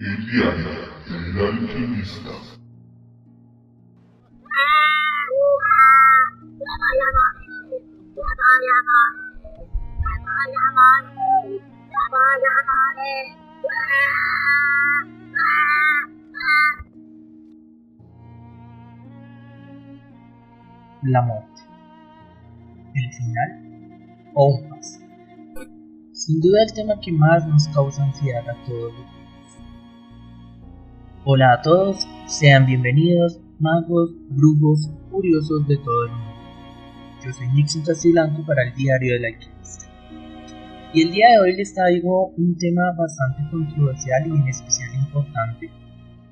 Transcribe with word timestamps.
El 0.00 0.26
diario 0.30 0.68
del 1.08 1.44
alquimista. 1.44 2.30
La 21.02 21.22
muerte. 21.22 21.62
El 22.94 23.12
final 23.14 24.30
o 24.34 24.46
un 24.46 24.68
paso. 24.68 25.00
Sin 26.12 26.40
duda 26.40 26.62
el 26.62 26.72
tema 26.72 27.00
que 27.00 27.10
más 27.10 27.44
nos 27.48 27.66
causa 27.70 28.04
ansiedad 28.04 28.48
a 28.48 28.64
todos. 28.64 29.17
Hola 31.30 31.52
a 31.52 31.60
todos, 31.60 32.08
sean 32.26 32.64
bienvenidos 32.64 33.38
magos, 33.58 34.12
brujos, 34.30 34.90
curiosos 35.10 35.68
de 35.68 35.76
todo 35.76 36.06
el 36.06 36.12
mundo. 36.12 36.32
Yo 37.22 37.30
soy 37.34 37.48
Nixon 37.48 37.82
Castilanco 37.82 38.46
para 38.46 38.62
el 38.62 38.74
Diario 38.74 39.12
del 39.12 39.26
Alquimista. 39.26 39.90
Y 40.94 41.02
el 41.02 41.10
día 41.10 41.26
de 41.32 41.38
hoy 41.40 41.54
les 41.54 41.74
traigo 41.74 42.28
un 42.28 42.56
tema 42.56 42.92
bastante 42.96 43.42
controversial 43.50 44.26
y 44.26 44.30
en 44.30 44.48
especial 44.48 44.94
importante, 44.94 45.70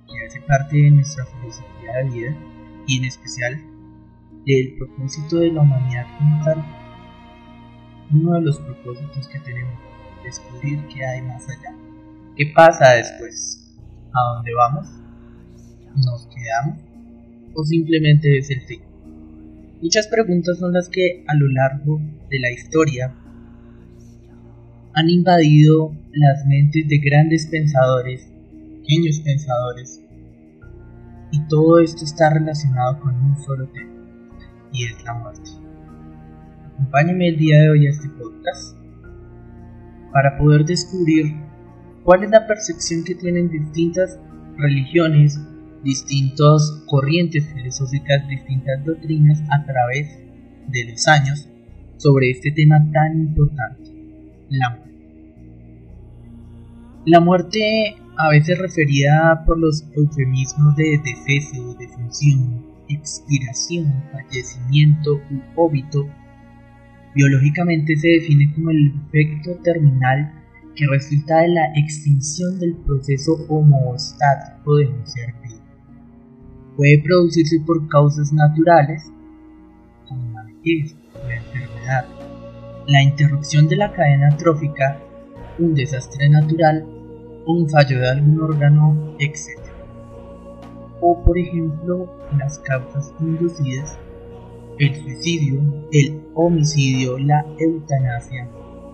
que 0.08 0.26
hace 0.26 0.40
parte 0.40 0.78
de 0.78 0.90
nuestra 0.90 1.26
filosofía 1.26 1.92
de 1.98 2.04
vida 2.08 2.36
y 2.86 2.96
en 2.96 3.04
especial 3.04 3.60
del 4.46 4.78
propósito 4.78 5.40
de 5.40 5.52
la 5.52 5.60
humanidad 5.60 6.06
como 6.16 6.42
tal. 6.42 6.64
Uno 8.14 8.32
de 8.32 8.40
los 8.40 8.58
propósitos 8.60 9.28
que 9.28 9.40
tenemos, 9.40 9.78
descubrir 10.24 10.86
qué 10.86 11.04
hay 11.04 11.20
más 11.20 11.46
allá. 11.50 11.76
¿Qué 12.34 12.50
pasa 12.54 12.92
después? 12.92 13.65
¿A 14.12 14.34
dónde 14.34 14.54
vamos? 14.54 14.88
¿Nos 15.94 16.26
quedamos? 16.26 16.78
¿O 17.54 17.64
simplemente 17.64 18.38
es 18.38 18.50
el 18.50 18.60
fin? 18.62 18.80
Muchas 19.82 20.06
preguntas 20.08 20.58
son 20.58 20.72
las 20.72 20.88
que 20.88 21.24
a 21.26 21.34
lo 21.34 21.48
largo 21.48 22.00
de 22.30 22.38
la 22.40 22.50
historia 22.50 23.14
han 24.94 25.10
invadido 25.10 25.94
las 26.12 26.46
mentes 26.46 26.88
de 26.88 26.98
grandes 26.98 27.46
pensadores, 27.46 28.32
pequeños 28.80 29.20
pensadores, 29.20 30.00
y 31.30 31.46
todo 31.48 31.80
esto 31.80 32.04
está 32.04 32.30
relacionado 32.30 33.00
con 33.00 33.14
un 33.14 33.36
solo 33.36 33.68
tema, 33.68 33.92
y 34.72 34.84
es 34.84 35.04
la 35.04 35.14
muerte. 35.14 35.50
Acompáñenme 36.72 37.28
el 37.28 37.36
día 37.36 37.60
de 37.60 37.70
hoy 37.70 37.86
a 37.86 37.90
este 37.90 38.08
podcast 38.08 38.76
para 40.12 40.38
poder 40.38 40.64
descubrir 40.64 41.45
cuál 42.06 42.22
es 42.22 42.30
la 42.30 42.46
percepción 42.46 43.02
que 43.02 43.16
tienen 43.16 43.50
distintas 43.50 44.20
religiones, 44.56 45.40
distintas 45.82 46.84
corrientes 46.86 47.52
filosóficas, 47.52 48.28
distintas 48.28 48.84
doctrinas 48.84 49.42
a 49.50 49.64
través 49.66 50.16
de 50.68 50.84
los 50.88 51.08
años 51.08 51.48
sobre 51.96 52.30
este 52.30 52.52
tema 52.52 52.76
tan 52.92 53.18
importante, 53.22 53.90
la 54.50 54.70
muerte. 54.70 54.86
La 57.06 57.20
muerte 57.20 57.96
a 58.16 58.30
veces 58.30 58.56
referida 58.56 59.42
por 59.44 59.58
los 59.58 59.84
eufemismos 59.96 60.76
de 60.76 61.00
deceso, 61.02 61.74
defunción, 61.74 62.64
expiración, 62.88 64.04
fallecimiento 64.12 65.16
u 65.16 65.42
óbito, 65.56 66.08
biológicamente 67.16 67.96
se 67.96 68.08
define 68.08 68.54
como 68.54 68.70
el 68.70 68.94
efecto 69.08 69.56
terminal 69.64 70.45
que 70.76 70.86
resulta 70.86 71.40
de 71.40 71.48
la 71.48 71.72
extinción 71.74 72.58
del 72.60 72.76
proceso 72.76 73.32
homeostático 73.48 74.76
de 74.76 74.86
un 74.86 75.06
ser 75.06 75.34
vivo. 75.42 75.62
Puede 76.76 77.02
producirse 77.02 77.58
por 77.66 77.88
causas 77.88 78.32
naturales, 78.34 79.10
como 80.06 80.32
la 80.32 80.44
vejez, 80.44 80.94
la 81.26 81.36
enfermedad, 81.36 82.06
la 82.86 83.02
interrupción 83.02 83.66
de 83.68 83.76
la 83.76 83.92
cadena 83.92 84.36
trófica, 84.36 85.00
un 85.58 85.74
desastre 85.74 86.28
natural 86.28 86.84
o 87.46 87.52
un 87.54 87.68
fallo 87.68 87.98
de 87.98 88.10
algún 88.10 88.40
órgano, 88.40 89.16
etc. 89.18 89.58
O 91.00 91.24
por 91.24 91.38
ejemplo, 91.38 92.12
las 92.38 92.58
causas 92.58 93.14
inducidas, 93.20 93.98
el 94.78 94.94
suicidio, 94.94 95.88
el 95.90 96.20
homicidio, 96.34 97.18
la 97.18 97.46
eutanasia, 97.58 98.46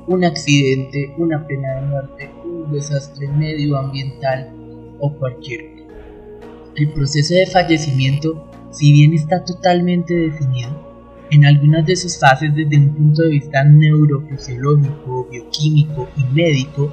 un 0.07 0.25
accidente, 0.25 1.15
una 1.19 1.47
pena 1.47 1.77
de 1.77 1.87
muerte, 1.87 2.31
un 2.45 2.73
desastre 2.73 3.29
medioambiental 3.29 4.51
o 4.99 5.13
cualquier 5.15 5.63
otro. 5.63 5.87
El 6.77 6.93
proceso 6.93 7.35
de 7.35 7.47
fallecimiento, 7.47 8.49
si 8.71 8.93
bien 8.93 9.15
está 9.15 9.45
totalmente 9.45 10.15
definido, 10.15 10.71
en 11.31 11.47
algunas 11.47 11.87
de 11.87 11.97
sus 11.97 12.19
fases 12.19 12.55
desde 12.55 12.77
un 12.77 12.95
punto 12.95 13.23
de 13.23 13.31
vista 13.31 13.65
neurofisiológico, 13.65 15.29
bioquímico 15.31 16.09
y 16.17 16.25
médico, 16.35 16.93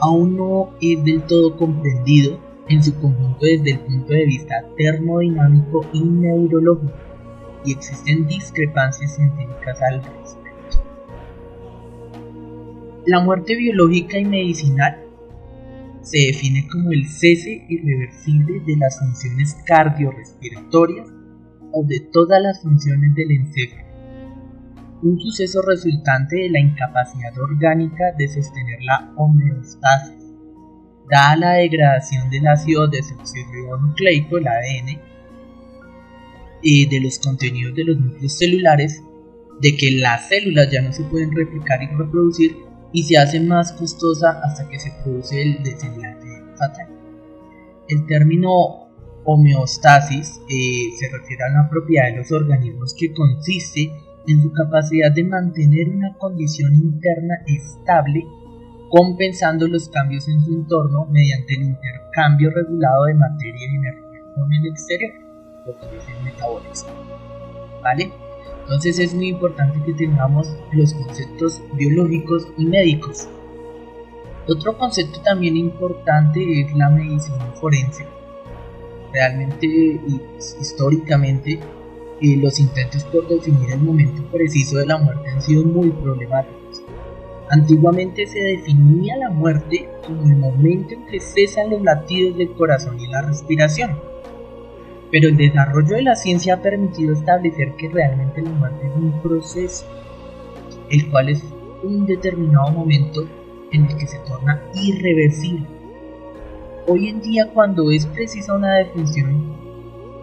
aún 0.00 0.36
no 0.36 0.70
es 0.80 1.02
del 1.04 1.22
todo 1.22 1.56
comprendido 1.56 2.38
en 2.68 2.82
su 2.82 2.94
conjunto 3.00 3.46
desde 3.46 3.72
el 3.72 3.78
punto 3.80 4.12
de 4.12 4.26
vista 4.26 4.64
termodinámico 4.76 5.86
y 5.92 6.00
neurológico, 6.02 6.92
y 7.64 7.72
existen 7.72 8.26
discrepancias 8.26 9.16
científicas 9.16 9.80
al 9.80 10.02
respecto. 10.02 10.37
La 13.08 13.20
muerte 13.20 13.56
biológica 13.56 14.18
y 14.18 14.26
medicinal 14.26 14.98
se 16.02 16.26
define 16.26 16.68
como 16.68 16.92
el 16.92 17.08
cese 17.08 17.64
irreversible 17.66 18.60
de 18.66 18.76
las 18.76 18.98
funciones 18.98 19.56
cardiorrespiratorias 19.64 21.08
o 21.72 21.84
de 21.84 22.00
todas 22.12 22.42
las 22.42 22.60
funciones 22.60 23.14
del 23.14 23.30
encéfalo, 23.30 23.88
un 25.04 25.18
suceso 25.20 25.62
resultante 25.62 26.36
de 26.36 26.50
la 26.50 26.60
incapacidad 26.60 27.32
orgánica 27.38 28.12
de 28.18 28.28
sostener 28.28 28.82
la 28.82 29.10
homeostasis, 29.16 30.34
dada 31.10 31.36
la 31.36 31.52
degradación 31.52 32.28
del 32.28 32.46
ácido 32.46 32.88
desoxirribonucleico, 32.88 34.36
el 34.36 34.48
ADN, 34.48 35.00
y 36.62 36.86
de 36.86 37.00
los 37.00 37.18
contenidos 37.18 37.74
de 37.74 37.84
los 37.84 37.98
núcleos 37.98 38.36
celulares, 38.36 39.02
de 39.62 39.74
que 39.78 39.92
las 39.92 40.28
células 40.28 40.70
ya 40.70 40.82
no 40.82 40.92
se 40.92 41.04
pueden 41.04 41.34
replicar 41.34 41.82
y 41.82 41.86
reproducir 41.86 42.67
y 42.92 43.02
se 43.02 43.18
hace 43.18 43.40
más 43.40 43.72
costosa 43.72 44.40
hasta 44.42 44.68
que 44.68 44.78
se 44.78 44.92
produce 45.02 45.42
el 45.42 45.62
desenlace 45.62 46.42
fatal. 46.56 46.88
El 47.88 48.06
término 48.06 48.88
homeostasis 49.24 50.40
eh, 50.48 50.90
se 50.98 51.08
refiere 51.10 51.44
a 51.44 51.50
una 51.50 51.68
propiedad 51.68 52.10
de 52.10 52.16
los 52.16 52.32
organismos 52.32 52.94
que 52.98 53.12
consiste 53.12 53.92
en 54.26 54.42
su 54.42 54.52
capacidad 54.52 55.12
de 55.12 55.24
mantener 55.24 55.88
una 55.88 56.14
condición 56.18 56.74
interna 56.74 57.34
estable 57.46 58.26
compensando 58.90 59.68
los 59.68 59.88
cambios 59.88 60.28
en 60.28 60.42
su 60.44 60.54
entorno 60.54 61.06
mediante 61.10 61.54
el 61.54 61.62
intercambio 61.62 62.50
regulado 62.50 63.04
de 63.04 63.14
materia 63.14 63.60
y 63.60 63.76
energía 63.76 64.20
con 64.34 64.52
el 64.52 64.66
exterior, 64.66 65.12
lo 65.66 65.78
que 65.78 65.96
es 65.96 66.08
el 66.08 66.24
metabolismo. 66.24 66.90
¿Vale? 67.82 68.27
Entonces 68.68 68.98
es 68.98 69.14
muy 69.14 69.28
importante 69.28 69.82
que 69.82 69.94
tengamos 69.94 70.54
los 70.72 70.92
conceptos 70.92 71.62
biológicos 71.72 72.48
y 72.58 72.66
médicos. 72.66 73.26
Otro 74.46 74.76
concepto 74.76 75.22
también 75.22 75.56
importante 75.56 76.60
es 76.60 76.74
la 76.76 76.90
medicina 76.90 77.50
forense. 77.58 78.04
Realmente 79.10 79.66
y 79.66 80.20
históricamente 80.60 81.58
eh, 82.20 82.36
los 82.36 82.60
intentos 82.60 83.04
por 83.04 83.26
definir 83.26 83.70
el 83.70 83.80
momento 83.80 84.22
preciso 84.30 84.76
de 84.76 84.84
la 84.84 84.98
muerte 84.98 85.30
han 85.30 85.40
sido 85.40 85.64
muy 85.64 85.88
problemáticos. 85.88 86.82
Antiguamente 87.48 88.26
se 88.26 88.38
definía 88.38 89.16
la 89.16 89.30
muerte 89.30 89.88
como 90.06 90.24
el 90.24 90.36
momento 90.36 90.92
en 90.92 91.06
que 91.06 91.20
cesan 91.20 91.70
los 91.70 91.80
latidos 91.80 92.36
del 92.36 92.52
corazón 92.52 93.00
y 93.00 93.06
la 93.06 93.22
respiración 93.22 93.98
pero 95.10 95.28
el 95.28 95.36
desarrollo 95.36 95.96
de 95.96 96.02
la 96.02 96.16
ciencia 96.16 96.54
ha 96.54 96.62
permitido 96.62 97.12
establecer 97.14 97.74
que 97.76 97.88
realmente 97.88 98.42
la 98.42 98.50
muerte 98.50 98.86
es 98.86 98.94
un 98.94 99.20
proceso, 99.22 99.86
el 100.90 101.10
cual 101.10 101.30
es 101.30 101.42
un 101.82 102.06
determinado 102.06 102.70
momento 102.72 103.26
en 103.72 103.86
el 103.86 103.96
que 103.96 104.06
se 104.06 104.18
torna 104.20 104.62
irreversible. 104.74 105.66
Hoy 106.86 107.08
en 107.08 107.20
día 107.20 107.50
cuando 107.52 107.90
es 107.90 108.06
precisa 108.06 108.54
una 108.54 108.76
definición 108.76 109.56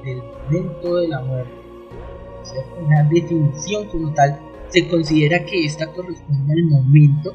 del 0.04 0.22
momento 0.24 0.96
de 0.98 1.08
la 1.08 1.22
muerte, 1.22 1.54
o 2.42 2.46
sea, 2.46 2.64
una 2.84 3.04
definición 3.04 3.88
como 3.88 4.14
tal, 4.14 4.40
se 4.70 4.88
considera 4.88 5.44
que 5.46 5.66
esta 5.66 5.92
corresponde 5.92 6.54
al 6.54 6.64
momento 6.64 7.34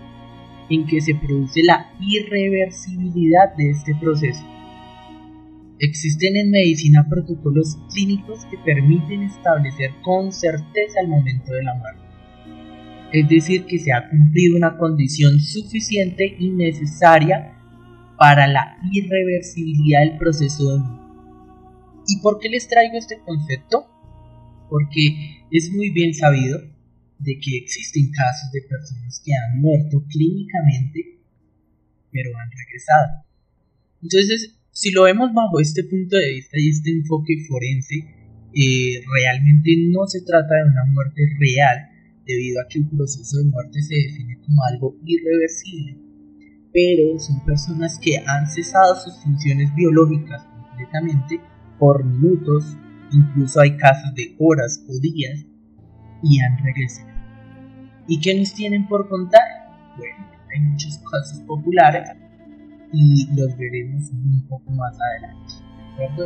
en 0.68 0.86
que 0.86 1.00
se 1.00 1.14
produce 1.14 1.62
la 1.64 1.92
irreversibilidad 2.00 3.54
de 3.56 3.70
este 3.70 3.94
proceso 3.96 4.44
Existen 5.82 6.36
en 6.36 6.50
medicina 6.50 7.06
protocolos 7.08 7.78
clínicos 7.90 8.44
que 8.50 8.58
permiten 8.58 9.22
establecer 9.22 9.92
con 10.02 10.30
certeza 10.30 11.00
el 11.00 11.08
momento 11.08 11.54
de 11.54 11.62
la 11.62 11.74
muerte. 11.74 12.02
Es 13.14 13.26
decir, 13.30 13.64
que 13.64 13.78
se 13.78 13.90
ha 13.90 14.10
cumplido 14.10 14.58
una 14.58 14.76
condición 14.76 15.40
suficiente 15.40 16.36
y 16.38 16.50
necesaria 16.50 17.56
para 18.18 18.46
la 18.46 18.76
irreversibilidad 18.92 20.00
del 20.00 20.18
proceso 20.18 20.70
de 20.70 20.78
muerte. 20.80 21.00
¿Y 22.08 22.20
por 22.20 22.38
qué 22.40 22.50
les 22.50 22.68
traigo 22.68 22.98
este 22.98 23.18
concepto? 23.24 23.86
Porque 24.68 25.46
es 25.50 25.72
muy 25.72 25.88
bien 25.92 26.12
sabido 26.12 26.60
de 27.18 27.38
que 27.40 27.56
existen 27.56 28.10
casos 28.10 28.52
de 28.52 28.60
personas 28.68 29.22
que 29.24 29.32
han 29.32 29.62
muerto 29.62 30.04
clínicamente, 30.10 31.20
pero 32.12 32.30
han 32.36 32.50
regresado. 32.50 33.24
Entonces, 34.02 34.59
si 34.72 34.92
lo 34.92 35.04
vemos 35.04 35.32
bajo 35.32 35.60
este 35.60 35.84
punto 35.84 36.16
de 36.16 36.34
vista 36.34 36.56
y 36.58 36.70
este 36.70 36.90
enfoque 36.90 37.34
forense, 37.48 37.94
eh, 38.54 39.02
realmente 39.14 39.70
no 39.90 40.06
se 40.06 40.22
trata 40.22 40.54
de 40.56 40.70
una 40.70 40.84
muerte 40.92 41.22
real, 41.38 41.88
debido 42.26 42.60
a 42.60 42.68
que 42.68 42.78
el 42.78 42.88
proceso 42.88 43.38
de 43.38 43.44
muerte 43.44 43.82
se 43.82 43.94
define 43.94 44.38
como 44.40 44.62
algo 44.64 44.96
irreversible, 45.04 45.98
pero 46.72 47.18
son 47.18 47.44
personas 47.44 47.98
que 48.00 48.18
han 48.18 48.46
cesado 48.46 48.94
sus 48.94 49.20
funciones 49.22 49.74
biológicas 49.74 50.44
completamente 50.44 51.40
por 51.78 52.04
minutos, 52.04 52.76
incluso 53.12 53.60
hay 53.60 53.76
casos 53.76 54.14
de 54.14 54.36
horas 54.38 54.84
o 54.88 55.00
días, 55.00 55.44
y 56.22 56.40
han 56.40 56.62
regresado. 56.62 57.10
¿Y 58.06 58.20
qué 58.20 58.34
nos 58.34 58.54
tienen 58.54 58.86
por 58.86 59.08
contar? 59.08 59.42
Bueno, 59.96 60.26
hay 60.54 60.60
muchos 60.60 60.98
casos 60.98 61.40
populares 61.46 62.10
y 62.92 63.26
los 63.34 63.56
veremos 63.56 64.10
un 64.10 64.46
poco 64.48 64.70
más 64.72 64.96
adelante. 65.00 65.54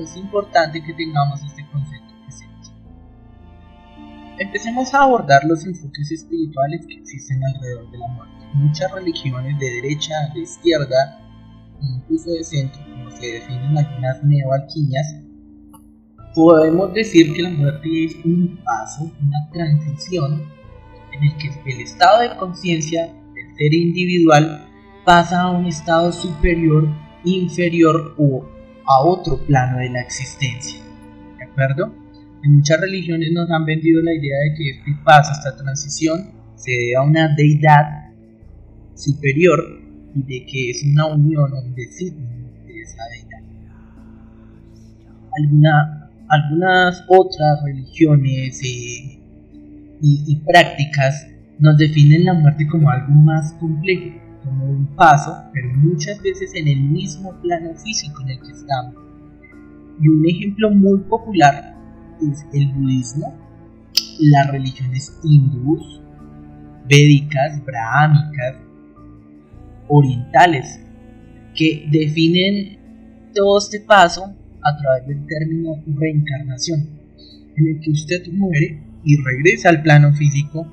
Es 0.02 0.16
importante 0.16 0.82
que 0.82 0.94
tengamos 0.94 1.42
este 1.42 1.66
concepto 1.70 2.14
presente. 2.24 2.68
Empecemos 4.38 4.94
a 4.94 5.02
abordar 5.02 5.44
los 5.44 5.64
enfoques 5.66 6.12
espirituales 6.12 6.86
que 6.86 6.94
existen 6.94 7.40
alrededor 7.44 7.90
de 7.90 7.98
la 7.98 8.08
muerte. 8.08 8.34
Muchas 8.54 8.92
religiones 8.92 9.58
de 9.58 9.66
derecha, 9.66 10.14
de 10.32 10.40
izquierda, 10.40 11.20
incluso 11.80 12.30
de 12.30 12.44
centro, 12.44 12.80
como 12.84 13.10
se 13.10 13.26
definen 13.26 13.76
algunas 13.76 14.22
neoalquimias, 14.22 15.16
podemos 16.34 16.94
decir 16.94 17.32
que 17.34 17.42
la 17.42 17.50
muerte 17.50 18.04
es 18.04 18.16
un 18.24 18.60
paso, 18.64 19.10
una 19.22 19.50
transición 19.52 20.42
en 21.12 21.24
el 21.24 21.36
que 21.36 21.50
el 21.66 21.80
estado 21.80 22.20
de 22.22 22.36
conciencia 22.36 23.06
del 23.06 23.56
ser 23.56 23.74
individual 23.74 24.68
pasa 25.04 25.42
a 25.42 25.50
un 25.50 25.66
estado 25.66 26.12
superior, 26.12 26.88
inferior 27.24 28.14
o 28.18 28.44
a 28.86 29.04
otro 29.04 29.38
plano 29.46 29.78
de 29.78 29.90
la 29.90 30.00
existencia. 30.00 30.80
¿De 31.38 31.44
acuerdo? 31.44 31.94
En 32.42 32.56
muchas 32.56 32.80
religiones 32.80 33.32
nos 33.32 33.50
han 33.50 33.64
vendido 33.64 34.02
la 34.02 34.12
idea 34.12 34.36
de 34.48 34.54
que 34.56 34.70
este 34.70 35.02
paso, 35.04 35.32
esta 35.32 35.56
transición, 35.56 36.30
se 36.56 36.70
debe 36.70 36.96
a 36.96 37.02
una 37.02 37.28
deidad 37.34 38.12
superior 38.94 39.60
y 40.14 40.22
de 40.22 40.46
que 40.46 40.70
es 40.70 40.84
una 40.84 41.06
unión 41.06 41.52
o 41.52 41.60
un 41.60 41.74
designio 41.74 42.28
de 42.66 42.80
esa 42.80 43.02
deidad. 43.10 43.42
Alguna 45.38 46.04
algunas 46.28 47.04
otras 47.08 47.62
religiones 47.64 48.60
y, 48.62 49.20
prácticas 50.46 51.26
nos 51.58 51.78
definen 51.78 52.24
la 52.24 52.34
muerte 52.34 52.66
como 52.66 52.90
algo 52.90 53.10
más 53.10 53.52
complejo, 53.54 54.18
como 54.44 54.66
un 54.66 54.86
paso, 54.94 55.36
pero 55.52 55.68
muchas 55.74 56.20
veces 56.22 56.54
en 56.54 56.68
el 56.68 56.80
mismo 56.80 57.32
plano 57.40 57.74
físico 57.74 58.22
en 58.22 58.30
el 58.30 58.40
que 58.40 58.52
estamos. 58.52 58.94
Y 60.00 60.08
un 60.08 60.28
ejemplo 60.28 60.70
muy 60.70 60.98
popular 61.00 61.74
es 62.20 62.46
el 62.52 62.72
budismo, 62.72 63.34
las 64.20 64.50
religiones 64.50 65.18
hindús, 65.24 66.00
védicas, 66.88 67.64
brahámicas, 67.64 68.56
orientales, 69.88 70.80
que 71.54 71.86
definen 71.90 72.78
todo 73.34 73.58
este 73.58 73.80
paso 73.80 74.34
a 74.62 74.76
través 74.76 75.06
del 75.06 75.26
término 75.26 75.82
reencarnación, 75.98 76.88
en 77.56 77.66
el 77.66 77.80
que 77.80 77.90
usted 77.90 78.32
muere 78.32 78.82
y 79.04 79.16
regresa 79.22 79.68
al 79.68 79.82
plano 79.82 80.12
físico 80.14 80.66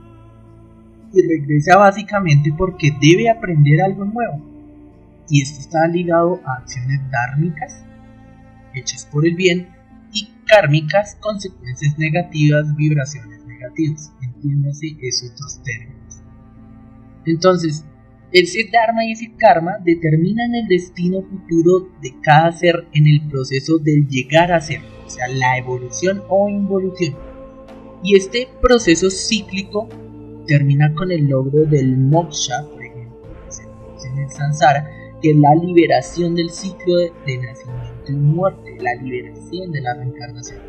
y 1.13 1.21
regresa 1.27 1.77
básicamente 1.77 2.53
porque 2.57 2.91
debe 3.01 3.29
aprender 3.29 3.81
algo 3.81 4.05
nuevo. 4.05 4.41
Y 5.29 5.41
esto 5.41 5.59
está 5.59 5.87
ligado 5.87 6.41
a 6.45 6.59
acciones 6.59 6.99
dármicas, 7.09 7.85
hechas 8.73 9.05
por 9.05 9.25
el 9.25 9.35
bien, 9.35 9.69
y 10.13 10.29
kármicas, 10.45 11.17
consecuencias 11.19 11.97
negativas, 11.97 12.75
vibraciones 12.75 13.45
negativas. 13.45 14.11
Entiéndase 14.21 14.97
esos 15.01 15.35
dos 15.37 15.61
términos. 15.63 16.21
Entonces, 17.25 17.85
ese 18.31 18.69
Dharma 18.71 19.03
y 19.05 19.11
ese 19.11 19.33
Karma 19.37 19.77
determinan 19.83 20.55
el 20.55 20.67
destino 20.67 21.21
futuro 21.21 21.89
de 22.01 22.13
cada 22.23 22.51
ser 22.53 22.87
en 22.93 23.07
el 23.07 23.27
proceso 23.27 23.77
del 23.77 24.07
llegar 24.07 24.53
a 24.53 24.61
ser, 24.61 24.79
o 25.05 25.09
sea, 25.09 25.27
la 25.27 25.57
evolución 25.57 26.23
o 26.29 26.47
involución. 26.47 27.15
Y 28.03 28.15
este 28.15 28.47
proceso 28.61 29.11
cíclico 29.11 29.89
termina 30.51 30.93
con 30.93 31.09
el 31.11 31.27
logro 31.27 31.65
del 31.65 31.95
moksha, 31.97 32.67
por 32.69 32.83
ejemplo, 32.83 33.21
que 33.45 33.51
se 33.53 33.63
conoce 33.63 34.09
en 34.09 34.17
el 34.19 34.29
samsara, 34.29 34.89
que 35.21 35.31
es 35.31 35.37
la 35.37 35.55
liberación 35.55 36.35
del 36.35 36.49
ciclo 36.49 36.97
de, 36.97 37.37
nacimiento 37.37 38.11
y 38.11 38.15
muerte, 38.15 38.77
la 38.81 38.95
liberación 38.95 39.71
de 39.71 39.81
la 39.81 39.93
reencarnación. 39.93 40.59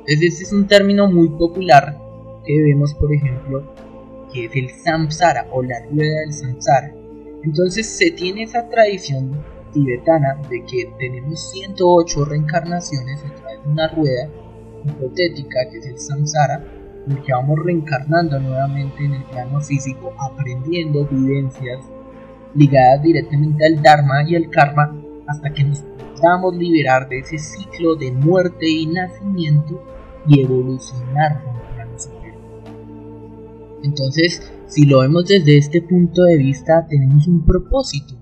Entonces, 0.00 0.22
este 0.22 0.42
es 0.42 0.52
un 0.52 0.66
término 0.66 1.06
muy 1.06 1.28
popular 1.28 1.96
que 2.44 2.60
vemos, 2.60 2.92
por 2.94 3.14
ejemplo, 3.14 3.72
que 4.32 4.46
es 4.46 4.56
el 4.56 4.68
samsara 4.70 5.46
o 5.52 5.62
la 5.62 5.78
rueda 5.88 6.20
del 6.22 6.32
samsara. 6.32 6.92
Entonces 7.44 7.86
se 7.86 8.10
tiene 8.10 8.42
esa 8.42 8.68
tradición 8.68 9.44
tibetana 9.72 10.40
de 10.50 10.64
que 10.64 10.92
tenemos 10.98 11.50
108 11.52 12.24
reencarnaciones 12.24 13.24
a 13.24 13.34
través 13.34 13.62
de 13.62 13.70
una 13.70 13.88
rueda 13.88 14.28
hipotética 14.84 15.58
que 15.70 15.78
es 15.78 15.86
el 15.86 15.98
samsara, 15.98 16.64
en 17.06 17.12
el 17.12 17.22
que 17.22 17.32
vamos 17.32 17.58
reencarnando 17.64 18.38
nuevamente 18.38 19.04
en 19.04 19.14
el 19.14 19.24
plano 19.24 19.60
físico, 19.60 20.12
aprendiendo 20.18 21.06
vivencias 21.06 21.80
ligadas 22.54 23.02
directamente 23.02 23.66
al 23.66 23.82
dharma 23.82 24.28
y 24.28 24.36
al 24.36 24.50
karma 24.50 24.94
hasta 25.26 25.52
que 25.52 25.64
nos 25.64 25.84
podamos 26.14 26.54
liberar 26.56 27.08
de 27.08 27.20
ese 27.20 27.38
ciclo 27.38 27.96
de 27.96 28.12
muerte 28.12 28.68
y 28.68 28.86
nacimiento 28.86 29.82
y 30.26 30.40
evolucionar 30.40 31.52
entonces, 33.82 34.52
si 34.66 34.86
lo 34.86 35.00
vemos 35.00 35.26
desde 35.26 35.58
este 35.58 35.82
punto 35.82 36.22
de 36.22 36.36
vista, 36.36 36.86
tenemos 36.88 37.26
un 37.26 37.44
propósito. 37.44 38.14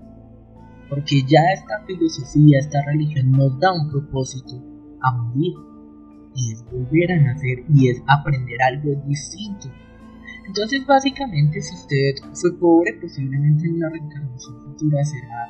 Porque 0.89 1.21
ya 1.21 1.39
esta 1.53 1.85
filosofía, 1.85 2.59
esta 2.59 2.81
religión 2.85 3.31
nos 3.31 3.57
da 3.59 3.71
un 3.71 3.89
propósito 3.89 4.55
a 5.01 5.11
morir. 5.11 5.53
Y 6.35 6.53
es 6.53 6.65
volver 6.71 7.11
a 7.11 7.19
nacer 7.19 7.63
y 7.73 7.89
es 7.89 8.01
aprender 8.07 8.61
algo 8.61 8.91
distinto. 9.07 9.69
Entonces, 10.47 10.85
básicamente, 10.85 11.61
si 11.61 11.75
usted 11.75 12.29
fue 12.33 12.57
pobre, 12.57 12.93
posiblemente 13.01 13.67
en 13.67 13.75
una 13.75 13.89
reencarnación 13.89 14.63
futura 14.63 15.03
será 15.03 15.47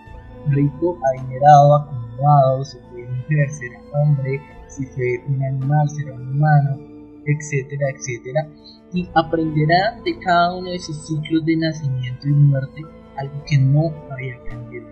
rico, 0.50 1.00
adinerado, 1.14 1.76
acomodado, 1.76 2.64
si 2.66 2.78
fue 2.90 3.08
mujer, 3.08 3.50
será 3.52 3.80
hombre, 3.94 4.42
si 4.68 4.86
fue 4.88 5.24
un 5.28 5.44
animal, 5.44 5.90
será 5.90 6.14
un 6.14 6.30
humano, 6.30 6.78
etcétera, 7.26 7.90
etcétera 7.96 8.48
y 8.94 9.08
aprenderá 9.14 10.00
de 10.04 10.18
cada 10.20 10.56
uno 10.56 10.72
de 10.72 10.80
sus 10.80 10.98
ciclos 11.08 11.46
de 11.46 11.56
nacimiento 11.56 12.28
y 12.28 12.32
muerte 12.32 12.82
algo 13.18 13.44
que 13.46 13.58
no 13.58 13.94
había 14.12 14.36
aprendido 14.36 14.88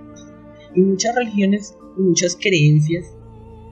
Y 0.75 0.81
muchas 0.81 1.15
religiones 1.15 1.75
y 1.97 2.01
muchas 2.01 2.37
creencias 2.39 3.15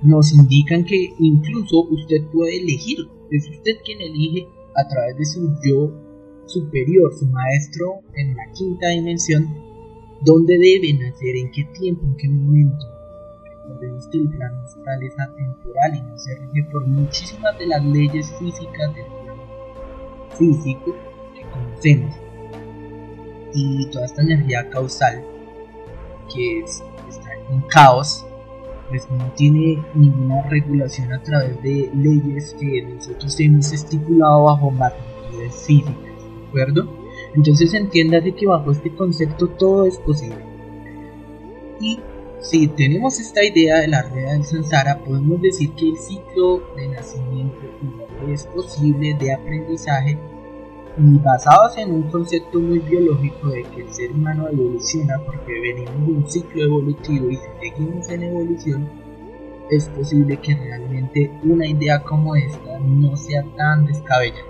nos 0.01 0.33
indican 0.33 0.85
que 0.85 1.13
incluso 1.19 1.87
usted 1.89 2.23
puede 2.31 2.57
elegir, 2.57 2.97
es 3.31 3.49
usted 3.49 3.73
quien 3.83 4.01
elige 4.01 4.47
a 4.75 4.87
través 4.87 5.17
de 5.17 5.25
su 5.25 5.55
yo 5.63 5.91
superior, 6.45 7.11
su 7.17 7.25
maestro 7.27 8.01
en 8.15 8.35
la 8.35 8.43
quinta 8.53 8.89
dimensión, 8.89 9.47
dónde 10.23 10.57
debe 10.57 10.93
nacer, 10.93 11.35
en 11.35 11.51
qué 11.51 11.63
tiempo, 11.79 12.05
en 12.05 12.15
qué 12.15 12.29
momento. 12.29 12.85
Recordemos 13.43 14.07
que 14.07 14.17
el 14.19 14.29
plan 14.29 14.55
astral 14.63 15.03
es 15.03 15.19
atemporal 15.19 15.95
y 15.95 16.01
no 16.01 16.17
se 16.17 16.35
rige 16.35 16.69
por 16.71 16.87
muchísimas 16.87 17.57
de 17.57 17.67
las 17.67 17.83
leyes 17.83 18.31
físicas 18.39 18.95
del 18.95 19.05
físico 20.37 20.95
que 21.33 21.41
conocemos 21.49 22.13
y 23.53 23.89
toda 23.89 24.05
esta 24.05 24.21
energía 24.21 24.69
causal 24.69 25.23
que 26.33 26.59
está 26.59 27.33
en 27.49 27.61
caos 27.69 28.26
pues 28.89 29.09
no 29.11 29.31
tiene 29.35 29.83
ninguna 29.93 30.41
regulación 30.43 31.11
a 31.13 31.21
través 31.21 31.61
de 31.61 31.89
leyes 31.95 32.55
que 32.59 32.83
nosotros 32.83 33.39
hemos 33.39 33.71
estipulado 33.73 34.43
bajo 34.43 34.71
magnitudes 34.71 35.55
físicas, 35.65 35.95
¿de 35.95 36.47
acuerdo? 36.47 36.89
Entonces 37.35 37.73
entiéndase 37.73 38.33
que 38.33 38.47
bajo 38.47 38.71
este 38.71 38.93
concepto 38.95 39.47
todo 39.49 39.85
es 39.85 39.97
posible. 39.99 40.43
Y 41.79 41.99
si 42.39 42.67
tenemos 42.67 43.19
esta 43.19 43.43
idea 43.43 43.79
de 43.79 43.87
la 43.87 44.03
rueda 44.03 44.33
del 44.33 44.45
Sansara, 44.45 44.99
podemos 45.03 45.41
decir 45.41 45.71
que 45.71 45.89
el 45.89 45.97
ciclo 45.97 46.63
de 46.75 46.87
nacimiento 46.87 47.57
es 48.27 48.45
posible 48.47 49.15
de 49.19 49.33
aprendizaje 49.33 50.17
y 50.99 51.17
basados 51.19 51.77
en 51.77 51.91
un 51.91 52.03
concepto 52.09 52.59
muy 52.59 52.79
biológico 52.79 53.49
de 53.49 53.63
que 53.63 53.81
el 53.81 53.93
ser 53.93 54.11
humano 54.11 54.47
evoluciona 54.49 55.19
porque 55.25 55.59
venimos 55.59 56.07
de 56.07 56.13
un 56.13 56.27
ciclo 56.27 56.63
evolutivo 56.63 57.29
y 57.29 57.37
seguimos 57.61 58.09
en 58.09 58.23
evolución, 58.23 58.89
es 59.69 59.89
posible 59.89 60.37
que 60.37 60.55
realmente 60.55 61.31
una 61.43 61.67
idea 61.67 62.01
como 62.01 62.35
esta 62.35 62.79
no 62.79 63.15
sea 63.15 63.43
tan 63.55 63.85
descabellada. 63.85 64.41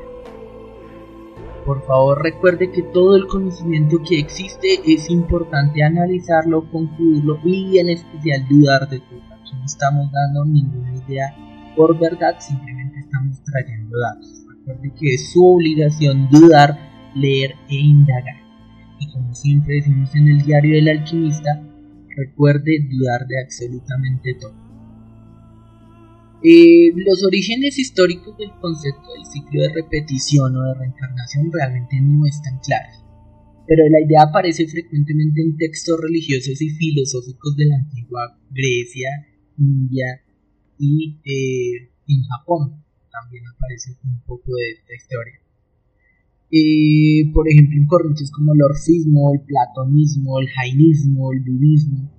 Por 1.66 1.86
favor 1.86 2.24
recuerde 2.24 2.72
que 2.72 2.82
todo 2.82 3.18
el 3.18 3.27
conocimiento 3.27 3.98
que 4.08 4.20
existe 4.20 4.80
es 4.86 5.10
importante 5.10 5.84
analizarlo, 5.84 6.70
concluirlo 6.72 7.39
y 7.44 7.80
en 7.80 7.89
especial 7.89 8.48
dudar 8.48 8.88
de 8.88 9.00
todo. 9.00 9.20
Aquí 9.34 9.54
no 9.54 9.66
estamos 9.66 10.10
dando 10.13 10.46
ninguna 10.46 10.96
idea 10.96 11.36
por 11.75 11.98
verdad, 12.00 12.38
simplemente 12.39 13.00
estamos 13.00 13.44
trayendo 13.44 14.00
datos. 14.00 14.47
Recuerde 14.68 14.94
que 15.00 15.14
es 15.14 15.32
su 15.32 15.46
obligación 15.46 16.28
dudar, 16.30 16.78
leer 17.16 17.56
e 17.70 17.76
indagar. 17.76 18.36
Y 19.00 19.10
como 19.14 19.34
siempre 19.34 19.76
decimos 19.76 20.14
en 20.14 20.28
el 20.28 20.42
diario 20.44 20.76
del 20.76 20.90
alquimista, 20.90 21.64
recuerde 22.18 22.86
dudar 22.90 23.26
de 23.28 23.42
absolutamente 23.44 24.34
todo. 24.42 24.54
Eh, 26.44 26.92
los 26.96 27.24
orígenes 27.24 27.80
históricos 27.80 28.38
del 28.38 28.52
concepto 28.60 29.14
del 29.14 29.26
ciclo 29.26 29.62
de 29.62 29.74
repetición 29.74 30.56
o 30.56 30.64
de 30.64 30.74
reencarnación 30.74 31.52
realmente 31.52 32.00
no 32.02 32.26
están 32.26 32.60
claros, 32.60 33.04
pero 33.68 33.88
la 33.90 34.02
idea 34.02 34.24
aparece 34.24 34.68
frecuentemente 34.68 35.42
en 35.42 35.56
textos 35.56 35.98
religiosos 36.00 36.62
y 36.62 36.70
filosóficos 36.72 37.56
de 37.56 37.66
la 37.68 37.76
antigua 37.78 38.38
Grecia, 38.52 39.10
India 39.58 40.22
y 40.78 41.20
eh, 41.24 41.90
en 42.08 42.24
Japón. 42.24 42.87
También 43.22 43.44
aparece 43.48 43.98
un 44.04 44.22
poco 44.26 44.52
de 44.56 44.72
esta 44.72 44.94
historia. 44.96 45.40
Por 47.34 47.50
ejemplo, 47.50 47.78
en 47.78 47.88
corrientes 47.88 48.32
como 48.32 48.54
el 48.54 48.62
orfismo, 48.64 49.34
el 49.34 49.42
platonismo, 49.42 50.40
el 50.40 50.48
jainismo, 50.50 51.34
el 51.34 51.42
budismo, 51.42 52.12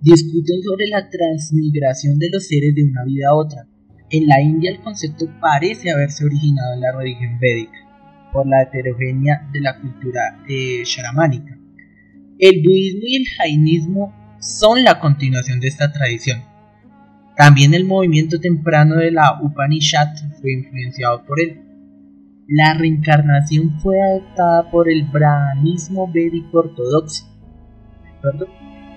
discuten 0.00 0.62
sobre 0.62 0.86
la 0.88 1.08
transmigración 1.08 2.18
de 2.18 2.30
los 2.30 2.46
seres 2.46 2.74
de 2.74 2.84
una 2.84 3.04
vida 3.04 3.28
a 3.30 3.34
otra. 3.34 3.66
En 4.10 4.26
la 4.26 4.40
India 4.40 4.70
el 4.70 4.80
concepto 4.80 5.26
parece 5.40 5.90
haberse 5.90 6.24
originado 6.24 6.74
en 6.74 6.80
la 6.80 6.92
religión 6.92 7.38
védica, 7.40 7.78
por 8.32 8.46
la 8.46 8.62
heterogénea 8.62 9.48
de 9.52 9.60
la 9.60 9.80
cultura 9.80 10.44
eh, 10.48 10.82
sharamánica. 10.84 11.58
El 12.38 12.62
budismo 12.62 13.02
y 13.02 13.16
el 13.16 13.26
jainismo 13.26 14.14
son 14.40 14.84
la 14.84 15.00
continuación 15.00 15.58
de 15.58 15.68
esta 15.68 15.90
tradición. 15.90 16.53
También 17.36 17.74
el 17.74 17.84
movimiento 17.84 18.38
temprano 18.38 18.96
de 18.96 19.10
la 19.10 19.40
Upanishad 19.42 20.08
fue 20.40 20.52
influenciado 20.52 21.24
por 21.24 21.40
él. 21.40 21.60
La 22.46 22.74
reencarnación 22.74 23.80
fue 23.80 24.00
adoptada 24.00 24.70
por 24.70 24.90
el 24.90 25.04
brahmanismo 25.04 26.10
védico 26.12 26.58
ortodoxo 26.58 27.24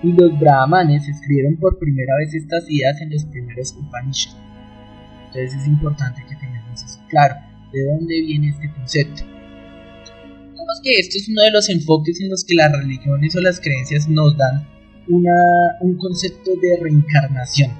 y 0.02 0.12
los 0.12 0.38
brahmanes 0.38 1.08
escribieron 1.08 1.56
por 1.56 1.78
primera 1.78 2.14
vez 2.16 2.34
estas 2.34 2.70
ideas 2.70 3.00
en 3.00 3.10
los 3.10 3.24
primeros 3.24 3.74
Upanishads. 3.76 4.36
Entonces 5.26 5.54
es 5.60 5.66
importante 5.66 6.22
que 6.28 6.36
tengamos 6.36 6.98
claro, 7.08 7.34
de 7.72 7.84
dónde 7.84 8.20
viene 8.20 8.48
este 8.50 8.72
concepto. 8.72 9.22
Digamos 9.24 10.80
que 10.82 10.90
esto 11.00 11.18
es 11.18 11.28
uno 11.28 11.42
de 11.42 11.50
los 11.50 11.68
enfoques 11.68 12.20
en 12.20 12.30
los 12.30 12.44
que 12.44 12.54
las 12.54 12.72
religiones 12.72 13.34
o 13.36 13.40
las 13.40 13.60
creencias 13.60 14.08
nos 14.08 14.36
dan 14.36 14.66
un 15.08 15.96
concepto 15.96 16.50
de 16.60 16.78
reencarnación, 16.80 17.72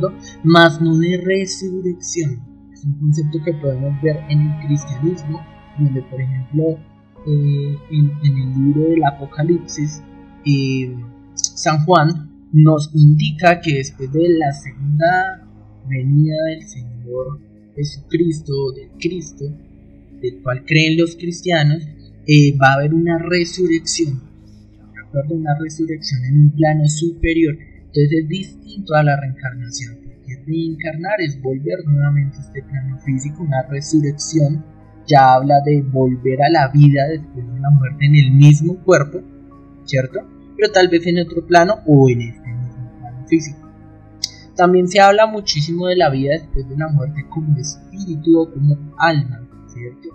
¿de 0.00 0.08
Más 0.44 0.80
no 0.80 0.96
de 0.96 1.22
resurrección. 1.24 2.40
Es 2.72 2.84
un 2.84 2.98
concepto 2.98 3.38
que 3.44 3.52
podemos 3.54 4.00
ver 4.02 4.16
en 4.28 4.40
el 4.40 4.66
cristianismo, 4.66 5.40
donde 5.78 6.02
por 6.02 6.20
ejemplo 6.20 6.78
eh, 7.26 7.78
en, 7.90 8.10
el 8.24 8.54
libro 8.54 8.90
del 8.90 9.04
Apocalipsis, 9.04 10.02
eh, 10.44 10.92
San 11.34 11.84
Juan 11.84 12.48
nos 12.52 12.90
indica 12.94 13.60
que 13.60 13.74
después 13.74 14.12
de 14.12 14.28
la 14.30 14.52
segunda 14.52 15.48
venida 15.88 16.34
del 16.50 16.62
Señor 16.62 17.40
Jesucristo, 17.76 18.72
del 18.72 18.90
Cristo, 19.00 19.44
del 20.20 20.42
cual 20.42 20.64
creen 20.66 20.98
los 20.98 21.16
cristianos, 21.16 21.82
eh, 22.26 22.56
va 22.56 22.72
a 22.72 22.74
haber 22.74 22.94
una 22.94 23.18
resurrección, 23.18 24.20
¿de 24.94 25.00
acuerdo? 25.00 25.34
Una 25.34 25.58
resurrección 25.60 26.24
en 26.24 26.44
un 26.44 26.50
plano 26.52 26.88
superior. 26.88 27.56
Entonces 27.94 28.22
es 28.22 28.28
distinto 28.28 28.94
a 28.94 29.02
la 29.02 29.20
reencarnación, 29.20 29.96
porque 29.96 30.42
reencarnar 30.46 31.20
es 31.20 31.40
volver 31.42 31.84
nuevamente 31.86 32.38
a 32.38 32.40
este 32.40 32.62
plano 32.62 32.98
físico, 33.00 33.42
una 33.42 33.62
resurrección 33.68 34.64
ya 35.06 35.34
habla 35.34 35.56
de 35.66 35.82
volver 35.82 36.42
a 36.42 36.48
la 36.48 36.68
vida 36.68 37.06
después 37.08 37.46
de 37.46 37.60
la 37.60 37.70
muerte 37.70 38.06
en 38.06 38.14
el 38.14 38.30
mismo 38.32 38.82
cuerpo, 38.84 39.20
¿cierto? 39.84 40.20
pero 40.56 40.72
tal 40.72 40.88
vez 40.88 41.06
en 41.06 41.18
otro 41.18 41.46
plano 41.46 41.80
o 41.86 42.08
en 42.08 42.20
este 42.22 42.48
mismo 42.48 42.90
plano 42.98 43.26
físico. 43.26 43.68
También 44.56 44.86
se 44.86 45.00
habla 45.00 45.26
muchísimo 45.26 45.88
de 45.88 45.96
la 45.96 46.10
vida 46.10 46.34
después 46.34 46.68
de 46.68 46.76
la 46.76 46.88
muerte 46.88 47.26
como 47.28 47.58
espíritu 47.58 48.38
o 48.38 48.50
como 48.50 48.76
alma, 48.98 49.48
¿cierto? 49.66 50.08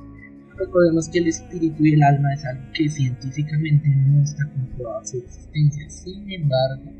Recordemos 0.56 1.10
que 1.10 1.20
el 1.20 1.28
espíritu 1.28 1.86
y 1.86 1.94
el 1.96 2.04
alma 2.04 2.34
es 2.34 2.46
algo 2.46 2.64
que 2.74 2.88
científicamente 2.88 3.90
no 3.90 4.24
está 4.24 4.46
comprobado 4.50 5.06
su 5.06 5.18
existencia. 5.18 5.90
Sin 5.90 6.32
embargo, 6.32 6.92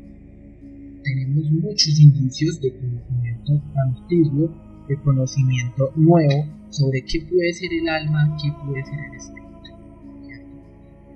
tenemos 1.08 1.50
muchos 1.50 1.98
indicios 1.98 2.60
de 2.60 2.72
conocimiento 2.76 3.62
antiguo, 3.86 4.84
de 4.88 4.96
conocimiento 5.02 5.92
nuevo 5.96 6.46
sobre 6.70 7.02
qué 7.02 7.20
puede 7.22 7.52
ser 7.54 7.72
el 7.72 7.88
alma, 7.88 8.36
qué 8.42 8.52
puede 8.64 8.84
ser 8.84 8.98
el 8.98 9.14
espíritu. 9.16 9.48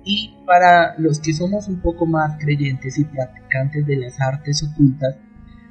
Y 0.05 0.33
para 0.45 0.97
los 0.97 1.19
que 1.19 1.33
somos 1.33 1.67
un 1.67 1.79
poco 1.81 2.05
más 2.05 2.37
creyentes 2.43 2.97
y 2.97 3.05
practicantes 3.05 3.85
de 3.85 3.97
las 3.97 4.19
artes 4.19 4.63
ocultas, 4.63 5.15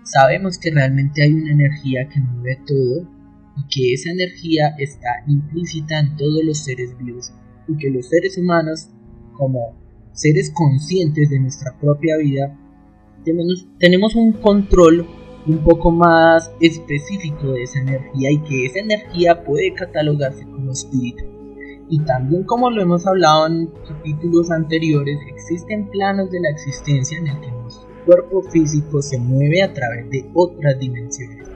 sabemos 0.05 0.59
que 0.59 0.71
realmente 0.71 1.23
hay 1.23 1.33
una 1.33 1.53
energía 1.53 2.09
que 2.09 2.21
mueve 2.21 2.61
todo 2.67 3.09
y 3.57 3.67
que 3.69 3.95
esa 3.95 4.11
energía 4.11 4.75
está 4.79 5.11
implícita 5.27 5.99
en 5.99 6.17
todos 6.17 6.45
los 6.45 6.59
seres 6.59 6.97
vivos 6.97 7.33
y 7.69 7.77
que 7.77 7.91
los 7.91 8.09
seres 8.09 8.39
humanos, 8.39 8.89
como 9.37 9.77
seres 10.13 10.51
conscientes 10.55 11.29
de 11.29 11.41
nuestra 11.41 11.79
propia 11.79 12.17
vida, 12.19 12.59
tenemos, 13.25 13.67
tenemos 13.79 14.15
un 14.15 14.33
control 14.33 15.07
un 15.47 15.59
poco 15.65 15.91
más 15.91 16.53
específico 16.61 17.49
de 17.49 17.65
esa 17.65 17.81
energía 17.81 18.31
y 18.31 18.39
que 18.43 18.67
esa 18.67 18.79
energía 18.79 19.45
puede 19.45 19.73
catalogarse 19.75 20.45
como 20.45 20.71
espíritu. 20.71 21.25
Y 21.89 21.99
también 22.05 22.45
como 22.45 22.71
lo 22.71 22.81
hemos 22.81 23.07
hablado 23.07 23.49
en 23.49 23.67
capítulos 23.87 24.51
anteriores, 24.51 25.19
existen 25.29 25.89
planos 25.91 26.31
de 26.31 26.41
la 26.41 26.51
existencia 26.51 27.19
en 27.19 27.27
el 27.27 27.41
que 27.41 27.51
nuestro 27.51 27.89
cuerpo 28.07 28.43
físico 28.43 29.03
se 29.03 29.19
mueve 29.19 29.63
a 29.63 29.73
través 29.73 30.09
de 30.11 30.31
otras 30.35 30.79
dimensiones. 30.79 31.49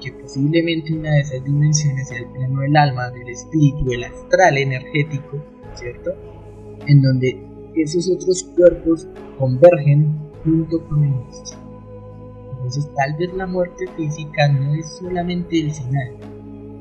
Que 0.00 0.12
posiblemente 0.12 0.94
una 0.94 1.10
de 1.10 1.20
esas 1.20 1.44
dimensiones 1.44 2.08
sea 2.08 2.18
el 2.18 2.26
plano 2.26 2.60
del 2.60 2.76
alma, 2.76 3.10
del 3.10 3.28
espíritu, 3.28 3.90
el 3.90 4.04
astral 4.04 4.58
energético, 4.58 5.44
¿cierto? 5.74 6.12
En 6.86 7.02
donde 7.02 7.44
esos 7.74 8.08
otros 8.08 8.44
cuerpos 8.56 9.08
convergen 9.38 10.27
junto 10.48 10.82
con 10.88 11.04
el. 11.04 11.12
Entonces 12.56 12.90
tal 12.96 13.14
vez 13.18 13.32
la 13.34 13.46
muerte 13.46 13.86
física 13.96 14.48
no 14.48 14.74
es 14.74 14.96
solamente 14.98 15.60
el 15.60 15.70
final, 15.70 16.16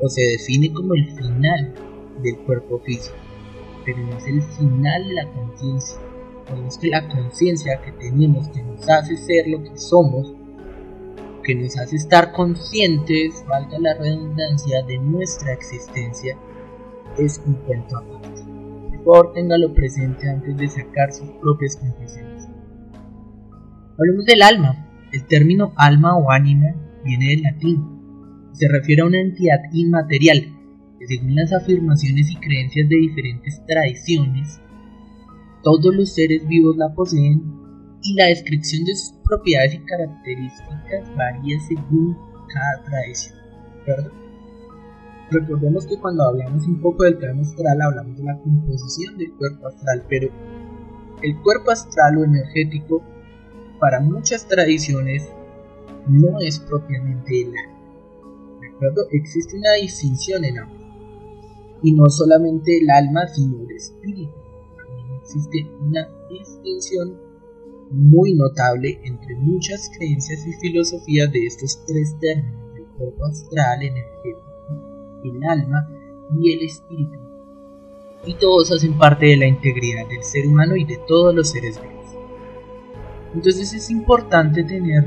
o 0.02 0.10
se 0.10 0.22
define 0.22 0.74
como 0.74 0.94
el 0.96 1.06
final 1.16 1.74
del 2.24 2.38
cuerpo 2.40 2.80
físico, 2.80 3.16
pero 3.86 4.00
no 4.00 4.18
es 4.18 4.28
el 4.28 4.42
final 4.42 5.08
de 5.08 5.14
la 5.14 5.32
conciencia. 5.32 5.98
es 6.68 6.78
que 6.78 6.88
la 6.90 7.08
conciencia 7.08 7.82
que 7.82 7.92
tenemos 7.92 8.48
que 8.50 8.64
nos 8.64 8.90
hace 8.90 9.18
ser 9.18 9.48
lo 9.48 9.62
que 9.62 9.78
somos, 9.78 10.34
que 11.44 11.56
nos 11.56 11.78
hace 11.78 11.96
estar 11.96 12.34
conscientes, 12.34 13.44
valga 13.48 13.78
la 13.80 13.94
redundancia, 13.94 14.82
de 14.84 14.98
nuestra 14.98 15.54
existencia, 15.54 16.38
es 17.18 17.42
un 17.46 17.54
cuento 17.54 17.98
aparte. 17.98 18.42
Por 19.04 19.16
favor, 19.16 19.34
téngalo 19.34 19.74
presente 19.74 20.30
antes 20.30 20.58
de 20.58 20.68
sacar 20.68 21.14
sus 21.14 21.30
propias 21.42 21.78
conclusiones. 21.78 22.26
Hablemos 23.98 24.25
del 24.25 24.42
alma. 24.42 24.88
El 25.12 25.25
término 25.25 25.74
alma 25.75 26.18
o 26.18 26.32
ánima 26.32 26.75
viene 27.04 27.27
del 27.30 27.42
latín. 27.44 27.84
Se 28.51 28.68
refiere 28.68 29.01
a 29.01 29.06
una 29.06 29.20
entidad 29.20 29.60
inmaterial 29.72 30.58
según 31.08 31.36
las 31.36 31.54
afirmaciones 31.54 32.30
y 32.32 32.36
creencias 32.36 32.89
de 32.89 32.96
diferentes 32.98 33.63
tradiciones, 33.66 34.60
todos 35.63 35.96
los 35.96 36.13
seres 36.13 36.46
vivos 36.48 36.75
la 36.77 36.94
poseen 36.94 37.42
y 38.01 38.13
la 38.16 38.25
descripción 38.25 38.84
de 38.84 38.96
sus 38.96 39.13
propiedades 39.24 39.75
y 39.75 39.86
características 39.86 41.16
varía 41.16 41.60
según 41.62 42.18
cada 42.54 42.84
tradición. 42.84 43.38
Recordemos 45.32 45.86
que 45.86 45.98
cuando 45.98 46.24
hablamos 46.24 46.68
un 46.68 46.82
poco 46.82 47.04
del 47.04 47.18
plano 47.18 47.42
astral 47.42 47.82
hablamos 47.82 48.18
de 48.18 48.24
la 48.24 48.38
composición 48.39 49.18
del 49.18 49.34
cuerpo 49.34 49.68
astral, 49.68 50.04
pero 50.10 50.30
el 51.22 51.42
cuerpo 51.42 51.72
astral 51.72 52.18
o 52.18 52.24
energético 52.25 53.01
para 53.79 54.00
muchas 54.00 54.48
tradiciones 54.48 55.31
no 56.07 56.39
es 56.39 56.60
propiamente 56.60 57.41
el 57.41 57.48
alma. 57.57 58.60
¿De 58.62 58.67
acuerdo? 58.67 59.07
Existe 59.12 59.57
una 59.57 59.74
distinción 59.81 60.43
en 60.46 60.60
ambos. 60.60 60.77
y 61.84 61.91
no 61.93 62.10
solamente 62.10 62.79
el 62.79 62.89
alma, 62.89 63.27
sino 63.27 63.62
el 63.62 63.72
espíritu. 63.75 64.34
También 64.77 65.19
existe 65.22 65.67
una 65.79 66.10
distinción 66.27 67.19
muy 67.91 68.34
notable 68.34 69.00
entre 69.03 69.36
muchas 69.36 69.89
creencias 69.96 70.46
y 70.48 70.53
filosofías 70.53 71.31
de 71.31 71.46
estos 71.46 71.86
tres 71.86 72.15
términos, 72.19 72.75
el 72.75 72.86
cuerpo 72.98 73.25
astral, 73.25 73.84
energético, 73.84 74.41
el 75.24 75.43
alma 75.43 75.88
y 76.39 76.53
el 76.53 76.63
espíritu. 76.63 77.19
Y 78.25 78.34
todos 78.36 78.72
hacen 78.72 78.98
parte 78.98 79.27
de 79.27 79.38
la 79.38 79.46
integridad 79.46 80.07
del 80.10 80.24
ser 80.24 80.48
humano 80.48 80.75
y 80.75 80.84
de 80.84 80.98
todos 81.07 81.34
los 81.34 81.50
seres 81.50 81.79
vivos. 81.79 81.97
Entonces 83.38 83.72
es 83.72 83.91
importante 83.91 84.63
tener 84.63 85.03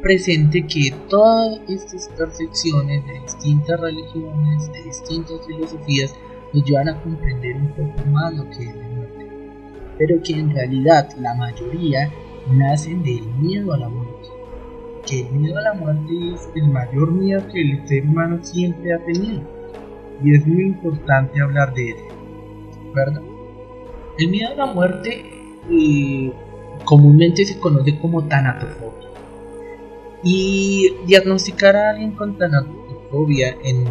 presente 0.00 0.64
que 0.68 0.94
todas 1.08 1.58
estas 1.68 2.08
percepciones 2.16 3.04
de 3.04 3.20
distintas 3.22 3.80
religiones, 3.80 4.72
de 4.72 4.84
distintas 4.84 5.44
filosofías, 5.44 6.14
nos 6.52 6.64
llevan 6.64 6.90
a 6.90 7.02
comprender 7.02 7.56
un 7.56 7.68
poco 7.70 8.08
más 8.12 8.36
lo 8.36 8.48
que 8.50 8.62
es 8.62 8.76
la 8.76 8.88
muerte, 8.88 9.26
pero 9.98 10.22
que 10.22 10.32
en 10.32 10.50
realidad 10.50 11.08
la 11.18 11.34
mayoría 11.34 12.08
nacen 12.52 13.02
del 13.02 13.26
miedo 13.40 13.72
a 13.72 13.78
la 13.78 13.88
muerte, 13.88 14.28
que 15.04 15.22
el 15.22 15.32
miedo 15.32 15.58
a 15.58 15.62
la 15.62 15.74
muerte 15.74 16.34
es 16.34 16.48
el 16.54 16.68
mayor 16.68 17.10
miedo 17.10 17.42
que 17.52 17.62
el 17.62 17.88
ser 17.88 18.04
humano 18.04 18.38
siempre 18.44 18.94
ha 18.94 19.04
tenido, 19.04 19.42
y 20.22 20.36
es 20.36 20.46
muy 20.46 20.66
importante 20.66 21.42
hablar 21.42 21.74
de 21.74 21.90
él, 21.90 21.96
¿verdad? 22.94 23.22
El 24.18 24.28
miedo 24.28 24.52
a 24.52 24.66
la 24.66 24.72
muerte 24.72 25.24
eh, 25.68 26.32
comúnmente 26.84 27.44
se 27.44 27.58
conoce 27.58 27.98
como 27.98 28.24
tanatofobia. 28.24 29.08
Y 30.24 30.92
diagnosticar 31.06 31.76
a 31.76 31.90
alguien 31.90 32.12
con 32.12 32.38
tanatofobia, 32.38 33.56
en, 33.64 33.84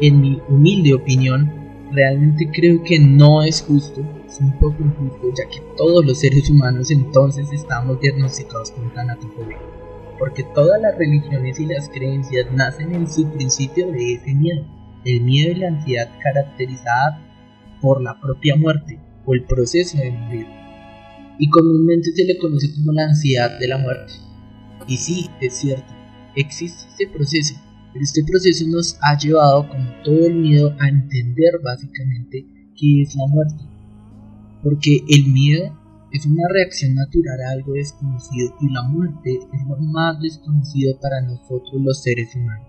en 0.00 0.20
mi 0.20 0.40
humilde 0.48 0.94
opinión, 0.94 1.52
realmente 1.92 2.50
creo 2.52 2.82
que 2.82 2.98
no 2.98 3.42
es 3.42 3.62
justo, 3.62 4.02
es 4.26 4.40
un 4.40 4.52
poco 4.58 4.76
injusto, 4.82 5.28
ya 5.36 5.48
que 5.48 5.60
todos 5.76 6.04
los 6.04 6.20
seres 6.20 6.48
humanos 6.50 6.90
entonces 6.90 7.52
estamos 7.52 8.00
diagnosticados 8.00 8.70
con 8.72 8.92
tanatofobia. 8.92 9.58
Porque 10.18 10.44
todas 10.54 10.80
las 10.80 10.98
religiones 10.98 11.60
y 11.60 11.66
las 11.66 11.88
creencias 11.88 12.50
nacen 12.52 12.94
en 12.94 13.10
su 13.10 13.30
principio 13.30 13.90
de 13.90 14.14
ese 14.14 14.34
miedo, 14.34 14.64
el 15.04 15.20
miedo 15.20 15.52
y 15.52 15.54
la 15.56 15.68
ansiedad 15.68 16.10
caracterizada 16.22 17.24
por 17.80 18.02
la 18.02 18.20
propia 18.20 18.56
muerte 18.56 18.98
o 19.24 19.34
el 19.34 19.44
proceso 19.44 19.96
de 19.98 20.10
morir. 20.10 20.57
Y 21.38 21.48
comúnmente 21.50 22.12
se 22.12 22.24
le 22.24 22.38
conoce 22.38 22.72
como 22.74 22.92
la 22.92 23.04
ansiedad 23.04 23.58
de 23.58 23.68
la 23.68 23.78
muerte. 23.78 24.14
Y 24.86 24.96
sí, 24.96 25.26
es 25.40 25.54
cierto, 25.54 25.92
existe 26.34 26.88
este 26.88 27.08
proceso, 27.08 27.54
pero 27.92 28.02
este 28.02 28.24
proceso 28.24 28.64
nos 28.68 28.98
ha 29.02 29.16
llevado, 29.18 29.68
como 29.68 29.90
todo 30.04 30.26
el 30.26 30.34
miedo, 30.34 30.74
a 30.78 30.88
entender 30.88 31.60
básicamente 31.62 32.46
qué 32.76 33.02
es 33.02 33.14
la 33.14 33.26
muerte. 33.26 33.64
Porque 34.62 35.04
el 35.08 35.26
miedo 35.32 35.78
es 36.12 36.26
una 36.26 36.48
reacción 36.52 36.94
natural 36.94 37.40
a 37.40 37.50
algo 37.50 37.72
desconocido 37.74 38.54
y 38.60 38.72
la 38.72 38.82
muerte 38.82 39.34
es 39.34 39.60
lo 39.68 39.76
más 39.76 40.20
desconocido 40.20 40.98
para 41.00 41.20
nosotros 41.22 41.80
los 41.82 42.02
seres 42.02 42.34
humanos. 42.34 42.66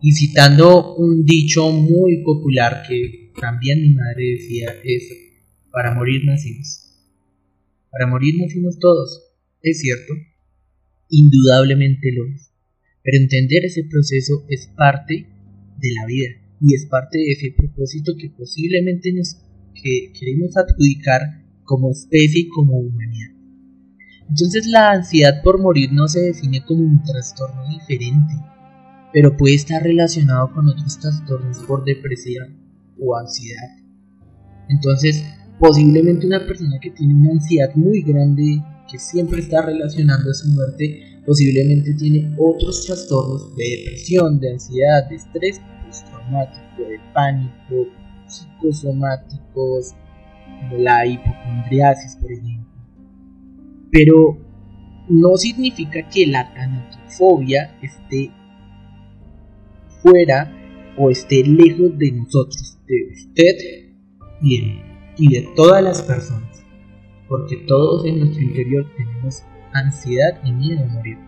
Y 0.00 0.12
citando 0.12 0.96
un 0.96 1.24
dicho 1.24 1.70
muy 1.70 2.24
popular 2.24 2.82
que 2.88 3.32
también 3.40 3.82
mi 3.82 3.94
madre 3.94 4.24
decía 4.32 4.74
es, 4.82 5.04
para 5.70 5.94
morir 5.94 6.22
nacimos. 6.24 6.91
Para 7.92 8.06
morir 8.06 8.34
nacimos 8.38 8.78
todos, 8.78 9.20
es 9.60 9.80
cierto, 9.80 10.14
indudablemente 11.10 12.10
lo 12.12 12.26
es. 12.34 12.50
Pero 13.02 13.18
entender 13.18 13.66
ese 13.66 13.84
proceso 13.84 14.46
es 14.48 14.66
parte 14.76 15.28
de 15.78 15.88
la 16.00 16.06
vida 16.06 16.28
y 16.60 16.74
es 16.74 16.86
parte 16.86 17.18
de 17.18 17.32
ese 17.32 17.54
propósito 17.56 18.12
que 18.18 18.30
posiblemente 18.30 19.12
nos 19.12 19.36
que 19.74 20.12
queremos 20.18 20.56
adjudicar 20.56 21.20
como 21.64 21.90
especie 21.90 22.42
y 22.42 22.48
como 22.48 22.78
humanidad. 22.78 23.30
Entonces 24.28 24.66
la 24.66 24.92
ansiedad 24.92 25.42
por 25.42 25.60
morir 25.60 25.92
no 25.92 26.08
se 26.08 26.20
define 26.20 26.64
como 26.64 26.84
un 26.84 27.02
trastorno 27.02 27.68
diferente, 27.68 28.32
pero 29.12 29.36
puede 29.36 29.56
estar 29.56 29.82
relacionado 29.82 30.52
con 30.54 30.68
otros 30.68 30.98
trastornos 30.98 31.58
por 31.64 31.84
depresión 31.84 32.56
o 32.98 33.16
ansiedad. 33.16 33.76
Entonces, 34.68 35.24
posiblemente 35.62 36.26
una 36.26 36.44
persona 36.44 36.76
que 36.80 36.90
tiene 36.90 37.14
una 37.14 37.30
ansiedad 37.30 37.72
muy 37.76 38.02
grande, 38.02 38.60
que 38.90 38.98
siempre 38.98 39.38
está 39.38 39.62
relacionando 39.62 40.28
a 40.28 40.34
su 40.34 40.48
muerte, 40.48 41.20
posiblemente 41.24 41.94
tiene 41.94 42.34
otros 42.36 42.84
trastornos 42.84 43.54
de 43.54 43.64
depresión, 43.76 44.40
de 44.40 44.54
ansiedad, 44.54 45.08
de 45.08 45.14
estrés 45.14 45.60
postraumático, 45.86 46.82
de 46.82 46.98
pánico, 47.14 47.86
psicosomáticos, 48.26 49.94
la 50.76 51.06
hipocondriasis, 51.06 52.16
por 52.16 52.32
ejemplo. 52.32 52.72
Pero 53.92 54.38
no 55.08 55.36
significa 55.36 56.08
que 56.08 56.26
la 56.26 56.52
tanatofobia 56.52 57.78
esté 57.80 58.32
fuera 60.02 60.52
o 60.98 61.08
esté 61.08 61.44
lejos 61.44 61.96
de 61.96 62.10
nosotros, 62.10 62.78
de 62.88 63.12
usted 63.12 63.92
y 64.42 64.60
de, 64.60 64.91
y 65.16 65.32
de 65.32 65.48
todas 65.54 65.82
las 65.82 66.02
personas, 66.02 66.64
porque 67.28 67.56
todos 67.66 68.04
en 68.06 68.20
nuestro 68.20 68.42
interior 68.42 68.86
tenemos 68.96 69.42
ansiedad 69.72 70.40
y 70.44 70.52
miedo 70.52 70.84
a 70.84 70.86
morir. 70.86 71.18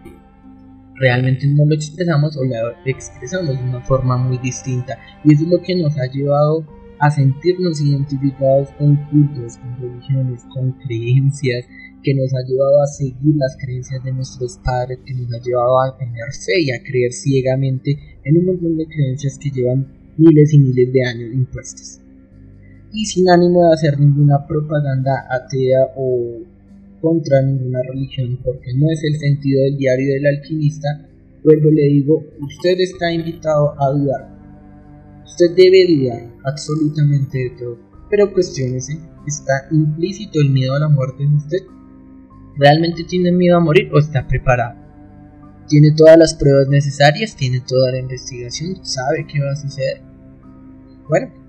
Realmente 0.97 1.47
no 1.49 1.67
lo 1.67 1.75
expresamos 1.75 2.37
o 2.37 2.45
lo 2.45 2.55
expresamos 2.85 3.49
de 3.49 3.65
una 3.65 3.81
forma 3.81 4.17
muy 4.17 4.39
distinta 4.39 4.97
y 5.25 5.35
eso 5.35 5.45
es 5.45 5.51
lo 5.51 5.61
que 5.61 5.75
nos 5.75 5.99
ha 5.99 6.07
llevado 6.07 6.65
a 7.01 7.11
sentirnos 7.11 7.81
identificados 7.81 8.71
con 8.79 8.97
cultos, 9.11 9.57
con 9.57 9.77
religiones, 9.81 10.45
con 10.55 10.73
creencias, 10.73 11.67
que 12.03 12.15
nos 12.15 12.33
ha 12.35 12.47
llevado 12.47 12.83
a 12.83 12.87
seguir 12.87 13.35
las 13.37 13.57
creencias 13.61 14.05
de 14.05 14.13
nuestros 14.13 14.59
padres, 14.65 15.01
que 15.05 15.15
nos 15.15 15.33
ha 15.33 15.43
llevado 15.43 15.83
a 15.83 15.97
tener 15.99 16.33
fe 16.33 16.63
y 16.63 16.71
a 16.71 16.83
creer 16.83 17.13
ciegamente 17.13 17.99
en 18.25 18.39
un 18.39 18.47
montón 18.47 18.77
de 18.77 18.87
creencias 18.87 19.39
que 19.39 19.51
llevan 19.51 19.87
miles 20.17 20.53
y 20.53 20.59
miles 20.59 20.93
de 20.93 21.05
años 21.05 21.35
impuestas. 21.35 22.04
Y 22.95 23.05
sin 23.07 23.29
ánimo 23.29 23.67
de 23.67 23.75
hacer 23.75 23.99
ninguna 23.99 24.47
propaganda 24.47 25.27
atea 25.29 25.91
o 25.97 26.39
contra 27.01 27.43
ninguna 27.43 27.81
religión, 27.83 28.39
porque 28.43 28.73
no 28.77 28.87
es 28.91 29.03
el 29.03 29.19
sentido 29.19 29.63
del 29.63 29.77
diario 29.77 30.15
del 30.15 30.27
alquimista, 30.27 30.89
vuelvo 31.43 31.71
le 31.71 31.83
digo, 31.83 32.25
usted 32.41 32.79
está 32.79 33.13
invitado 33.13 33.75
a 33.79 33.91
dudar. 33.91 35.23
Usted 35.27 35.57
debe 35.57 35.87
dudar 35.93 36.31
absolutamente 36.45 37.39
de 37.39 37.51
todo, 37.59 37.79
pero 38.09 38.33
cuestionese, 38.33 38.99
¿está 39.27 39.67
implícito 39.73 40.41
el 40.41 40.51
miedo 40.51 40.75
a 40.75 40.81
la 40.81 40.89
muerte 40.89 41.25
en 41.25 41.35
usted? 41.35 41.59
¿Realmente 42.57 43.03
tiene 43.03 43.33
miedo 43.33 43.57
a 43.57 43.61
morir 43.61 43.91
o 43.93 43.99
está 43.99 44.27
preparado? 44.29 44.79
¿Tiene 45.69 45.93
todas 45.97 46.17
las 46.17 46.35
pruebas 46.35 46.69
necesarias? 46.69 47.35
¿Tiene 47.35 47.61
toda 47.61 47.91
la 47.91 47.99
investigación? 47.99 48.85
¿Sabe 48.85 49.27
qué 49.27 49.41
va 49.43 49.51
a 49.51 49.57
suceder? 49.57 50.01
Bueno, 51.09 51.44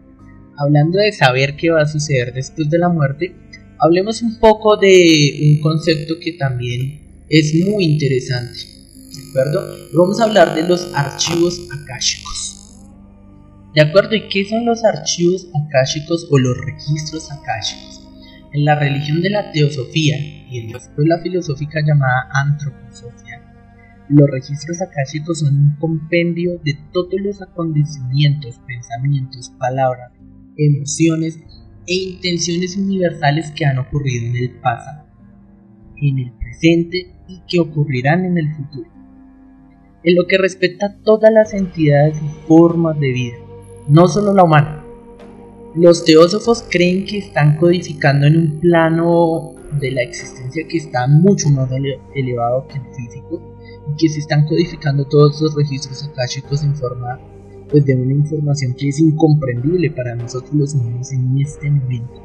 hablando 0.57 0.99
de 0.99 1.11
saber 1.11 1.55
qué 1.55 1.69
va 1.69 1.81
a 1.81 1.87
suceder 1.87 2.33
después 2.33 2.69
de 2.69 2.79
la 2.79 2.89
muerte, 2.89 3.35
hablemos 3.79 4.21
un 4.21 4.39
poco 4.39 4.77
de 4.77 5.39
un 5.41 5.61
concepto 5.61 6.15
que 6.19 6.33
también 6.33 7.23
es 7.29 7.53
muy 7.65 7.83
interesante. 7.85 8.59
¿De 9.15 9.29
acuerdo? 9.29 9.77
Vamos 9.93 10.19
a 10.19 10.25
hablar 10.25 10.55
de 10.55 10.67
los 10.67 10.93
archivos 10.93 11.67
akáshicos. 11.71 12.45
¿De 13.73 13.81
acuerdo? 13.81 14.15
¿Y 14.15 14.27
qué 14.29 14.45
son 14.45 14.65
los 14.65 14.83
archivos 14.85 15.47
akáshicos 15.53 16.27
o 16.31 16.37
los 16.39 16.57
registros 16.57 17.29
akáshicos? 17.31 18.01
En 18.53 18.63
la 18.63 18.75
religión 18.75 19.21
de 19.21 19.29
la 19.29 19.51
teosofía 19.51 20.17
y 20.17 20.59
en 20.59 20.71
la 20.71 20.77
escuela 20.77 21.19
filosófica 21.21 21.81
llamada 21.85 22.29
antroposofía, 22.31 23.41
los 24.07 24.29
registros 24.29 24.81
akáshicos 24.81 25.39
son 25.39 25.57
un 25.57 25.75
compendio 25.77 26.59
de 26.63 26.77
todos 26.93 27.19
los 27.19 27.41
acontecimientos, 27.41 28.59
pensamientos, 28.67 29.51
palabras, 29.57 30.11
emociones 30.57 31.39
e 31.87 31.93
intenciones 31.93 32.77
universales 32.77 33.51
que 33.51 33.65
han 33.65 33.77
ocurrido 33.77 34.27
en 34.27 34.35
el 34.35 34.51
pasado, 34.59 35.05
en 36.01 36.19
el 36.19 36.31
presente 36.33 37.13
y 37.27 37.41
que 37.47 37.59
ocurrirán 37.59 38.25
en 38.25 38.37
el 38.37 38.53
futuro. 38.55 38.89
En 40.03 40.15
lo 40.15 40.27
que 40.27 40.37
respecta 40.37 40.87
a 40.87 40.95
todas 41.03 41.31
las 41.31 41.53
entidades 41.53 42.17
y 42.21 42.47
formas 42.47 42.99
de 42.99 43.11
vida, 43.11 43.37
no 43.87 44.07
solo 44.07 44.33
la 44.33 44.43
humana. 44.43 44.83
Los 45.75 46.05
teósofos 46.05 46.63
creen 46.69 47.05
que 47.05 47.17
están 47.17 47.57
codificando 47.57 48.27
en 48.27 48.37
un 48.37 48.59
plano 48.59 49.55
de 49.79 49.91
la 49.91 50.03
existencia 50.03 50.65
que 50.67 50.77
está 50.77 51.07
mucho 51.07 51.49
más 51.49 51.69
elevado 52.13 52.67
que 52.67 52.77
el 52.77 52.95
físico 52.95 53.57
y 53.91 53.95
que 53.97 54.09
se 54.09 54.19
están 54.19 54.45
codificando 54.45 55.05
todos 55.05 55.41
los 55.41 55.55
registros 55.55 56.03
akáshicos 56.03 56.63
en 56.63 56.75
forma 56.75 57.19
pues 57.69 57.85
de 57.85 57.95
una 57.95 58.13
información 58.13 58.73
que 58.73 58.89
es 58.89 58.99
incomprendible 58.99 59.91
para 59.91 60.15
nosotros 60.15 60.53
los 60.53 60.73
humanos 60.75 61.11
en 61.11 61.39
este 61.39 61.69
momento. 61.69 62.21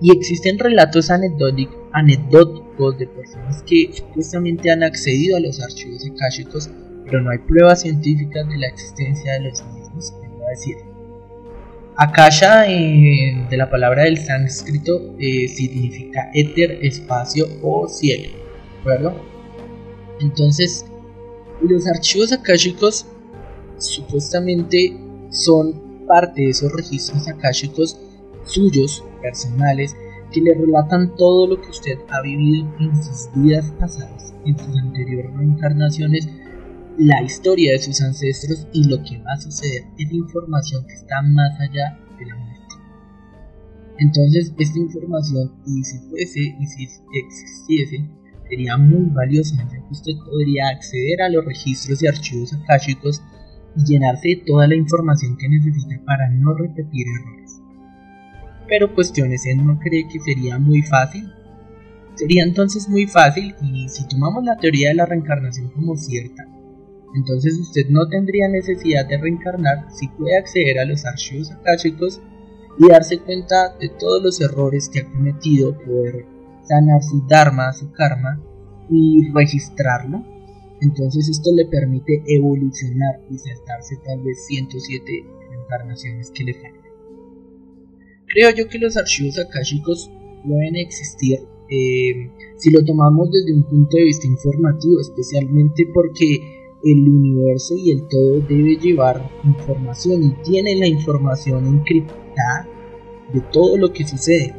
Y 0.00 0.16
existen 0.16 0.58
relatos 0.58 1.10
anecdóticos 1.10 2.98
de 2.98 3.06
personas 3.06 3.62
que 3.62 3.90
supuestamente 3.92 4.70
han 4.70 4.82
accedido 4.82 5.36
a 5.36 5.40
los 5.40 5.60
archivos 5.60 6.04
akáshicos, 6.06 6.70
pero 7.04 7.20
no 7.20 7.30
hay 7.30 7.38
pruebas 7.38 7.82
científicas 7.82 8.48
de 8.48 8.58
la 8.58 8.68
existencia 8.68 9.32
de 9.34 9.50
los 9.50 9.64
mismos, 9.74 10.14
decir. 10.50 10.76
Akasha, 11.96 12.66
eh, 12.68 13.46
de 13.48 13.56
la 13.56 13.70
palabra 13.70 14.02
del 14.04 14.18
sánscrito, 14.18 15.14
eh, 15.18 15.46
significa 15.48 16.30
éter, 16.34 16.78
espacio 16.82 17.46
o 17.62 17.88
cielo, 17.88 18.30
¿verdad? 18.84 19.14
Entonces, 20.20 20.86
los 21.62 21.86
archivos 21.86 22.32
akáshicos 22.32 23.06
supuestamente 23.78 24.96
son 25.30 26.06
parte 26.06 26.42
de 26.42 26.50
esos 26.50 26.72
registros 26.72 27.26
akáshicos 27.28 27.98
suyos, 28.44 29.04
personales, 29.22 29.96
que 30.32 30.40
le 30.40 30.54
relatan 30.54 31.14
todo 31.16 31.46
lo 31.46 31.60
que 31.60 31.70
usted 31.70 31.98
ha 32.10 32.20
vivido 32.20 32.68
en 32.80 33.02
sus 33.02 33.28
vidas 33.34 33.72
pasadas, 33.78 34.34
en 34.44 34.58
sus 34.58 34.76
anteriores 34.76 35.32
reencarnaciones, 35.34 36.28
la 36.98 37.22
historia 37.22 37.72
de 37.72 37.78
sus 37.78 38.00
ancestros 38.02 38.66
y 38.72 38.88
lo 38.88 39.02
que 39.02 39.18
va 39.18 39.32
a 39.32 39.40
suceder 39.40 39.84
es 39.98 40.12
información 40.12 40.86
que 40.86 40.94
está 40.94 41.22
más 41.22 41.58
allá 41.60 41.98
de 42.18 42.26
la 42.26 42.36
muerte. 42.36 42.54
Entonces, 43.98 44.52
esta 44.58 44.78
información, 44.78 45.52
y 45.66 45.82
si 45.82 45.98
fuese, 46.08 46.40
y 46.40 46.66
si 46.66 46.88
existiese, 47.12 48.08
sería 48.48 48.76
muy 48.76 49.10
valiosa, 49.10 49.56
ya 49.56 49.78
que 49.78 49.92
usted 49.92 50.12
podría 50.24 50.68
acceder 50.68 51.22
a 51.22 51.28
los 51.28 51.44
registros 51.44 52.02
y 52.02 52.06
archivos 52.06 52.52
akáshicos 52.52 53.22
y 53.76 53.84
llenarse 53.84 54.28
de 54.28 54.42
toda 54.46 54.66
la 54.66 54.76
información 54.76 55.36
que 55.36 55.48
necesita 55.48 56.00
para 56.04 56.28
no 56.30 56.54
repetir 56.54 57.06
errores. 57.20 57.60
Pero 58.68 58.94
cuestiones, 58.94 59.44
él 59.46 59.64
no 59.64 59.78
cree 59.78 60.08
que 60.08 60.20
sería 60.20 60.58
muy 60.58 60.82
fácil. 60.82 61.30
Sería 62.14 62.44
entonces 62.44 62.88
muy 62.88 63.06
fácil 63.06 63.54
y 63.60 63.88
si 63.88 64.06
tomamos 64.08 64.44
la 64.44 64.56
teoría 64.56 64.88
de 64.88 64.94
la 64.94 65.06
reencarnación 65.06 65.70
como 65.70 65.96
cierta, 65.96 66.44
entonces 67.14 67.58
usted 67.58 67.88
no 67.90 68.08
tendría 68.08 68.48
necesidad 68.48 69.06
de 69.06 69.18
reencarnar 69.18 69.86
si 69.90 70.08
puede 70.08 70.36
acceder 70.36 70.78
a 70.78 70.84
los 70.84 71.04
archivos 71.04 71.50
akáshicos 71.52 72.20
y 72.78 72.88
darse 72.88 73.18
cuenta 73.18 73.76
de 73.78 73.88
todos 73.88 74.22
los 74.22 74.40
errores 74.40 74.88
que 74.88 75.00
ha 75.00 75.10
cometido, 75.10 75.78
poder 75.78 76.26
sanar 76.62 77.02
su 77.02 77.24
dharma, 77.28 77.72
su 77.72 77.92
karma 77.92 78.40
y 78.90 79.30
registrarlo. 79.32 80.24
Entonces 80.84 81.28
esto 81.28 81.50
le 81.52 81.66
permite 81.66 82.22
evolucionar 82.26 83.20
y 83.30 83.38
saltarse 83.38 83.96
tal 84.04 84.22
vez 84.22 84.46
107 84.46 85.24
reencarnaciones 85.50 86.30
que 86.30 86.44
le 86.44 86.54
faltan. 86.54 86.82
Creo 88.26 88.50
yo 88.54 88.68
que 88.68 88.78
los 88.78 88.96
archivos 88.96 89.38
akáshicos 89.38 90.10
pueden 90.44 90.76
existir 90.76 91.38
eh, 91.70 92.30
si 92.56 92.70
lo 92.70 92.84
tomamos 92.84 93.30
desde 93.30 93.54
un 93.54 93.64
punto 93.64 93.96
de 93.96 94.04
vista 94.04 94.26
informativo, 94.26 95.00
especialmente 95.00 95.88
porque 95.92 96.24
el 96.84 97.08
universo 97.08 97.74
y 97.76 97.90
el 97.90 98.06
todo 98.08 98.40
debe 98.40 98.76
llevar 98.76 99.30
información 99.44 100.22
y 100.22 100.30
tiene 100.42 100.76
la 100.76 100.86
información 100.86 101.66
encriptada 101.66 102.68
de 103.32 103.40
todo 103.52 103.78
lo 103.78 103.92
que 103.92 104.06
sucede. 104.06 104.54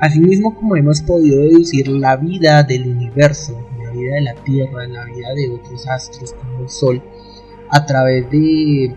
Asimismo 0.00 0.56
como 0.56 0.74
hemos 0.74 1.00
podido 1.02 1.40
deducir 1.42 1.86
la 1.88 2.16
vida 2.16 2.64
del 2.64 2.88
universo, 2.88 3.56
vida 3.92 4.14
de 4.14 4.20
la 4.22 4.34
Tierra, 4.34 4.86
la 4.86 5.04
vida 5.06 5.34
de 5.34 5.50
otros 5.50 5.86
astros 5.86 6.32
como 6.32 6.60
el 6.60 6.68
Sol, 6.68 7.02
a 7.70 7.86
través 7.86 8.30
de 8.30 8.94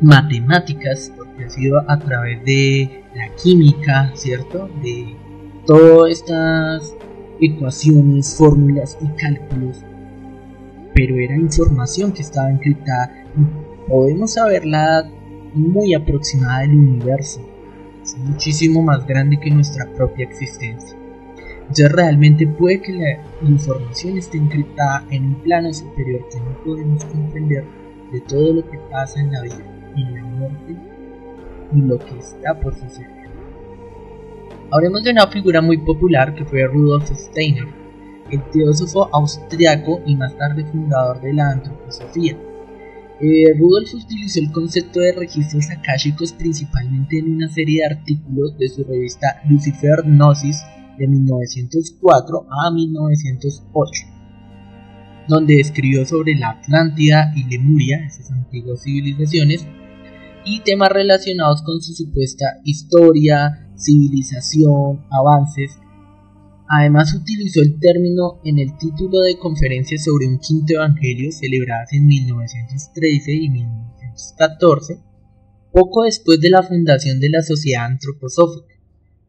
matemáticas, 0.00 1.12
porque 1.16 1.44
ha 1.44 1.50
sido 1.50 1.82
a 1.88 1.98
través 1.98 2.44
de 2.44 3.04
la 3.14 3.28
química, 3.34 4.12
¿cierto? 4.14 4.68
De 4.82 5.16
todas 5.66 6.12
estas 6.12 6.94
ecuaciones, 7.40 8.34
fórmulas 8.36 8.96
y 9.00 9.08
cálculos 9.16 9.84
pero 10.96 11.16
era 11.16 11.36
información 11.36 12.10
que 12.10 12.22
estaba 12.22 12.50
encriptada 12.50 13.12
y 13.36 13.86
podemos 13.86 14.32
saber 14.32 14.64
la 14.64 14.82
edad 14.82 15.10
muy 15.52 15.92
aproximada 15.92 16.60
del 16.60 16.74
universo. 16.74 17.46
Es 18.02 18.16
muchísimo 18.16 18.82
más 18.82 19.06
grande 19.06 19.38
que 19.38 19.50
nuestra 19.50 19.92
propia 19.92 20.24
existencia. 20.24 20.96
Entonces 21.68 21.92
realmente 21.92 22.46
puede 22.46 22.80
que 22.80 22.92
la 22.92 23.18
información 23.42 24.16
esté 24.16 24.38
encriptada 24.38 25.04
en 25.10 25.26
un 25.26 25.34
plano 25.42 25.72
superior 25.74 26.20
que 26.30 26.38
no 26.38 26.64
podemos 26.64 27.04
comprender 27.04 27.64
de 28.12 28.20
todo 28.20 28.52
lo 28.52 28.70
que 28.70 28.78
pasa 28.90 29.20
en 29.20 29.32
la 29.32 29.42
vida, 29.42 29.64
en 29.96 30.14
la 30.14 30.22
muerte 30.22 30.76
y 31.74 31.80
lo 31.80 31.98
que 31.98 32.18
está 32.18 32.58
por 32.60 32.72
suceder. 32.72 33.10
Hablemos 34.70 35.02
de 35.02 35.10
una 35.10 35.26
figura 35.26 35.60
muy 35.60 35.78
popular 35.78 36.34
que 36.36 36.44
fue 36.44 36.66
Rudolf 36.66 37.10
Steiner, 37.10 37.66
el 38.30 38.42
teósofo 38.50 39.08
austriaco 39.12 40.00
y 40.06 40.14
más 40.14 40.36
tarde 40.38 40.64
fundador 40.66 41.20
de 41.20 41.32
la 41.32 41.50
antroposofía. 41.50 42.36
Eh, 43.20 43.54
Rudolf 43.58 43.92
utilizó 43.92 44.38
el 44.38 44.52
concepto 44.52 45.00
de 45.00 45.12
registros 45.12 45.68
akáshicos 45.70 46.32
principalmente 46.32 47.18
en 47.18 47.34
una 47.34 47.48
serie 47.48 47.80
de 47.80 47.94
artículos 47.94 48.56
de 48.56 48.68
su 48.68 48.84
revista 48.84 49.42
Lucifer 49.48 50.02
Gnosis 50.04 50.62
de 50.98 51.06
1904 51.06 52.46
a 52.50 52.70
1908, 52.70 54.02
donde 55.28 55.60
escribió 55.60 56.04
sobre 56.04 56.34
la 56.36 56.50
Atlántida 56.50 57.32
y 57.34 57.44
Lemuria, 57.44 58.04
esas 58.06 58.30
antiguas 58.30 58.82
civilizaciones, 58.82 59.66
y 60.44 60.60
temas 60.60 60.90
relacionados 60.90 61.62
con 61.62 61.80
su 61.80 61.92
supuesta 61.92 62.44
historia, 62.64 63.68
civilización, 63.76 65.04
avances. 65.10 65.78
Además 66.68 67.14
utilizó 67.14 67.62
el 67.62 67.78
término 67.80 68.40
en 68.44 68.58
el 68.58 68.76
título 68.78 69.20
de 69.20 69.38
conferencias 69.38 70.04
sobre 70.04 70.26
un 70.26 70.38
quinto 70.38 70.74
evangelio 70.74 71.30
celebradas 71.32 71.92
en 71.92 72.06
1913 72.06 73.32
y 73.32 73.50
1914, 73.50 75.00
poco 75.72 76.04
después 76.04 76.40
de 76.40 76.50
la 76.50 76.62
fundación 76.62 77.20
de 77.20 77.30
la 77.30 77.42
Sociedad 77.42 77.86
Antroposófica 77.86 78.75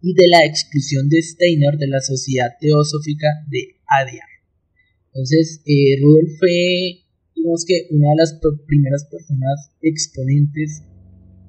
y 0.02 0.14
de 0.14 0.28
la 0.30 0.46
exclusión 0.46 1.10
de 1.10 1.22
Steiner 1.22 1.78
de 1.78 1.88
la 1.88 2.02
Sociedad 2.02 2.56
Teosófica 2.60 3.28
de 3.50 3.78
Adyar. 3.88 4.30
Entonces, 5.08 5.62
eh, 5.66 6.00
Rudolf 6.02 6.38
fue, 6.40 7.06
digamos 7.36 7.66
que, 7.66 7.88
una 7.92 8.10
de 8.10 8.16
las 8.18 8.40
primeras 8.68 9.06
personas 9.06 9.72
exponentes 9.82 10.84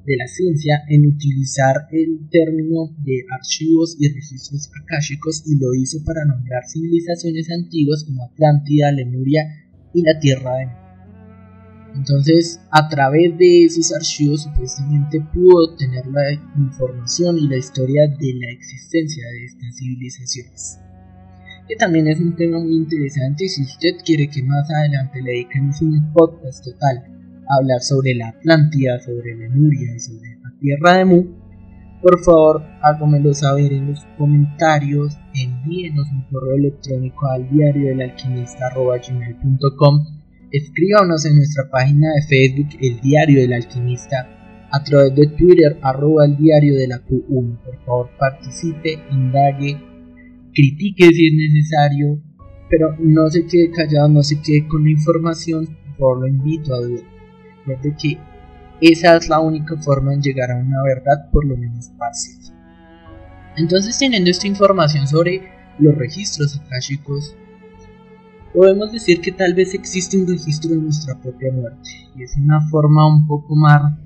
de 0.07 0.17
la 0.17 0.27
ciencia 0.27 0.83
en 0.89 1.07
utilizar 1.07 1.87
el 1.93 2.31
término 2.31 2.97
de 3.05 3.25
archivos 3.31 3.97
y 4.01 4.09
registros 4.09 4.71
akáshicos 4.83 5.43
y 5.47 5.59
lo 5.59 5.75
hizo 5.75 6.03
para 6.03 6.25
nombrar 6.25 6.63
civilizaciones 6.67 7.51
antiguas 7.51 8.05
como 8.05 8.25
Atlántida, 8.25 8.91
Lemuria 8.93 9.43
y 9.93 10.03
la 10.03 10.19
Tierra 10.19 10.57
de 10.57 10.88
Entonces, 11.99 12.61
a 12.71 12.89
través 12.89 13.37
de 13.39 13.65
esos 13.65 13.93
archivos 13.93 14.45
supuestamente 14.45 15.21
pudo 15.35 15.73
obtener 15.73 16.07
la 16.07 16.33
información 16.57 17.37
y 17.39 17.49
la 17.49 17.57
historia 17.57 18.07
de 18.07 18.35
la 18.35 18.53
existencia 18.53 19.25
de 19.27 19.45
estas 19.45 19.77
civilizaciones. 19.77 20.79
Que 21.67 21.75
también 21.75 22.07
es 22.07 22.21
un 22.21 22.37
tema 22.37 22.61
muy 22.61 22.77
interesante 22.77 23.47
y 23.47 23.49
si 23.49 23.63
usted 23.63 23.97
quiere 24.05 24.31
que 24.31 24.45
más 24.45 24.71
adelante 24.71 25.21
le 25.21 25.33
dediquemos 25.33 25.83
un 25.83 26.13
podcast 26.13 26.65
total 26.65 27.05
hablar 27.49 27.81
sobre 27.81 28.15
la 28.15 28.29
Atlántida, 28.29 29.01
sobre 29.01 29.35
Lemuria 29.35 29.97
y 29.97 29.99
sobre 29.99 30.39
la 30.41 30.55
tierra 30.61 30.99
de 30.99 31.05
Mu, 31.05 31.25
por 32.01 32.21
favor 32.21 32.63
hágamelo 32.81 33.35
saber 33.35 33.73
en 33.73 33.89
los 33.89 34.07
comentarios, 34.17 35.19
envíenos 35.35 36.07
un 36.13 36.23
correo 36.31 36.55
electrónico 36.55 37.27
al 37.27 37.51
diario 37.51 37.89
del 37.89 38.03
alquimista 38.03 38.71
escríbanos 40.51 41.25
en 41.27 41.37
nuestra 41.37 41.71
página 41.71 42.09
de 42.15 42.23
Facebook 42.23 42.79
El 42.81 43.01
Diario 43.01 43.41
del 43.41 43.53
Alquimista, 43.53 44.29
a 44.71 44.83
través 44.83 45.15
de 45.15 45.27
Twitter 45.29 45.79
arroba 45.83 46.27
el 46.27 46.37
diario 46.37 46.77
de 46.77 46.89
la 46.89 47.03
Q1, 47.03 47.63
por 47.65 47.85
favor 47.85 48.11
participe, 48.19 48.99
indague, 49.11 49.81
critique 50.53 51.09
si 51.11 51.27
es 51.27 51.35
necesario, 51.35 52.23
pero 52.69 52.95
no 52.99 53.29
se 53.31 53.47
quede 53.47 53.71
callado, 53.71 54.09
no 54.09 54.23
se 54.23 54.41
quede 54.41 54.69
con 54.69 54.85
la 54.85 54.91
información, 54.91 55.67
por 55.67 55.97
favor 55.97 56.21
lo 56.21 56.27
invito 56.29 56.75
a 56.75 56.81
dudar 56.81 57.19
de 57.77 57.95
que 57.97 58.19
esa 58.81 59.17
es 59.17 59.29
la 59.29 59.41
única 59.41 59.77
forma 59.77 60.13
de 60.13 60.21
llegar 60.21 60.51
a 60.51 60.57
una 60.57 60.83
verdad 60.83 61.31
por 61.33 61.45
lo 61.45 61.57
menos 61.57 61.91
parcial. 61.99 62.39
Entonces 63.57 63.99
teniendo 63.99 64.31
esta 64.31 64.47
información 64.47 65.07
sobre 65.07 65.43
los 65.79 65.95
registros 65.97 66.61
akáshicos, 66.65 67.37
podemos 68.53 68.93
decir 68.93 69.21
que 69.21 69.33
tal 69.33 69.55
vez 69.55 69.75
existe 69.75 70.17
un 70.19 70.27
registro 70.27 70.71
de 70.71 70.79
nuestra 70.79 71.21
propia 71.21 71.53
muerte 71.53 71.91
y 72.17 72.23
es 72.23 72.37
una 72.37 72.61
forma 72.69 73.07
un 73.07 73.27
poco 73.27 73.55
más 73.55 73.99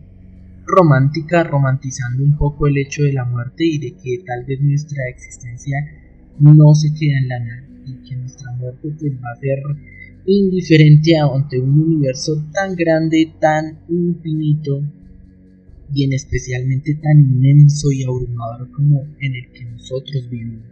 romántica, 0.67 1.45
romantizando 1.45 2.23
un 2.23 2.37
poco 2.37 2.67
el 2.67 2.79
hecho 2.79 3.03
de 3.03 3.13
la 3.13 3.25
muerte 3.25 3.65
y 3.65 3.79
de 3.79 3.93
que 3.93 4.23
tal 4.27 4.45
vez 4.45 4.61
nuestra 4.61 5.03
existencia 5.09 5.77
no 6.39 6.75
se 6.75 6.93
queda 6.95 7.19
en 7.19 7.29
la 7.29 7.39
nada 7.41 7.69
y 7.87 8.09
que 8.09 8.17
nuestra 8.17 8.53
muerte 8.53 8.95
pues, 8.99 9.13
va 9.15 9.33
a 9.33 9.37
ser 9.37 9.59
indiferente 10.27 11.13
ante 11.19 11.61
un 11.61 11.81
universo 11.81 12.45
tan 12.53 12.75
grande, 12.77 13.33
tan 13.41 13.81
infinito 13.89 14.81
y 15.95 16.05
en 16.05 16.13
especialmente 16.13 16.95
tan 16.95 17.19
inmenso 17.19 17.91
y 17.93 18.05
abrumador 18.05 18.71
como 18.71 19.03
en 19.21 19.35
el 19.35 19.51
que 19.53 19.65
nosotros 19.65 20.29
vivimos. 20.31 20.72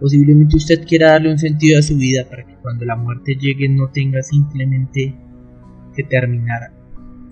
Posiblemente 0.00 0.56
usted 0.56 0.86
quiera 0.86 1.12
darle 1.12 1.32
un 1.32 1.38
sentido 1.38 1.78
a 1.78 1.82
su 1.82 1.96
vida 1.96 2.28
para 2.28 2.46
que 2.46 2.54
cuando 2.62 2.84
la 2.84 2.96
muerte 2.96 3.34
llegue 3.34 3.68
no 3.68 3.90
tenga 3.90 4.22
simplemente 4.22 5.14
que 5.94 6.04
terminar 6.04 6.72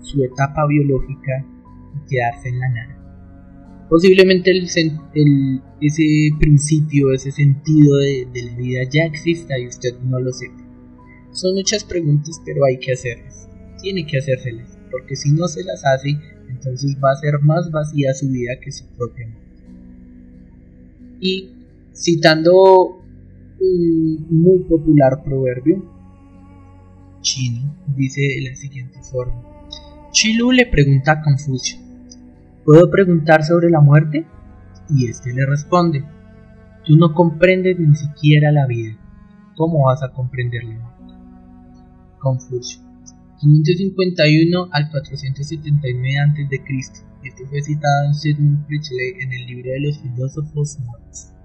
su 0.01 0.23
etapa 0.23 0.67
biológica 0.67 1.45
y 1.95 2.09
quedarse 2.09 2.49
en 2.49 2.59
la 2.59 2.69
nada. 2.69 3.87
Posiblemente 3.89 4.51
ese 4.51 6.29
principio, 6.39 7.13
ese 7.13 7.31
sentido 7.31 7.97
de, 7.97 8.27
de, 8.33 8.43
la 8.43 8.57
vida 8.57 8.79
ya 8.91 9.05
exista 9.05 9.57
y 9.57 9.67
usted 9.67 9.97
no 10.03 10.19
lo 10.19 10.33
sepa. 10.33 10.61
Son 11.31 11.55
muchas 11.55 11.85
preguntas, 11.85 12.41
pero 12.45 12.65
hay 12.65 12.77
que 12.79 12.91
hacerlas. 12.91 13.47
Tiene 13.81 14.05
que 14.05 14.17
hacérselas, 14.17 14.77
porque 14.91 15.15
si 15.15 15.31
no 15.31 15.47
se 15.47 15.63
las 15.63 15.85
hace, 15.85 16.17
entonces 16.49 16.97
va 17.01 17.11
a 17.11 17.15
ser 17.15 17.39
más 17.41 17.71
vacía 17.71 18.13
su 18.13 18.29
vida 18.29 18.59
que 18.61 18.71
su 18.71 18.85
propia 18.97 19.27
muerte. 19.27 19.47
Y 21.21 21.56
citando 21.97 23.03
un 23.59 24.27
muy 24.29 24.59
popular 24.69 25.23
proverbio 25.23 25.83
chino, 27.21 27.75
dice 27.95 28.21
de 28.21 28.49
la 28.49 28.55
siguiente 28.55 28.99
forma. 29.01 29.43
Chilu 30.11 30.51
le 30.51 30.67
pregunta 30.67 31.13
a 31.13 31.21
Confucio, 31.21 31.77
¿puedo 32.63 32.89
preguntar 32.89 33.43
sobre 33.43 33.69
la 33.69 33.81
muerte? 33.81 34.25
Y 34.89 35.07
este 35.07 35.33
le 35.33 35.45
responde, 35.45 36.05
tú 36.85 36.95
no 36.95 37.13
comprendes 37.13 37.79
ni 37.79 37.95
siquiera 37.95 38.51
la 38.51 38.67
vida, 38.67 38.95
¿cómo 39.55 39.85
vas 39.85 40.03
a 40.03 40.11
comprender 40.13 40.63
la 40.63 40.79
muerte? 40.79 41.13
Confucio, 42.19 42.79
551 43.39 44.69
al 44.71 44.89
479 44.91 46.19
a.C. 46.19 47.05
Esto 47.23 47.43
fue 47.49 47.61
citado 47.61 48.05
en 48.05 48.13
Sigmund 48.13 48.65
Freud 48.67 48.81
en 49.19 49.33
el 49.33 49.45
libro 49.47 49.71
de 49.71 49.79
los 49.81 49.99
filósofos 49.99 50.79
muertos. 50.79 51.36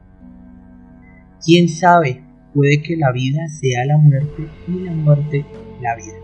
¿Quién 1.44 1.68
sabe? 1.68 2.22
Puede 2.54 2.82
que 2.82 2.96
la 2.96 3.10
vida 3.10 3.48
sea 3.48 3.84
la 3.84 3.98
muerte 3.98 4.46
y 4.68 4.84
la 4.84 4.92
muerte 4.92 5.44
la 5.80 5.96
vida. 5.96 6.14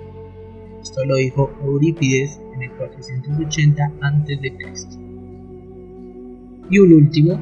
Esto 0.80 1.04
lo 1.04 1.16
dijo 1.16 1.50
Eurípides 1.60 2.40
en 2.54 2.62
el 2.62 2.70
480 2.72 3.92
a.C. 4.00 4.98
Y 6.70 6.78
un 6.78 6.92
último, 6.92 7.40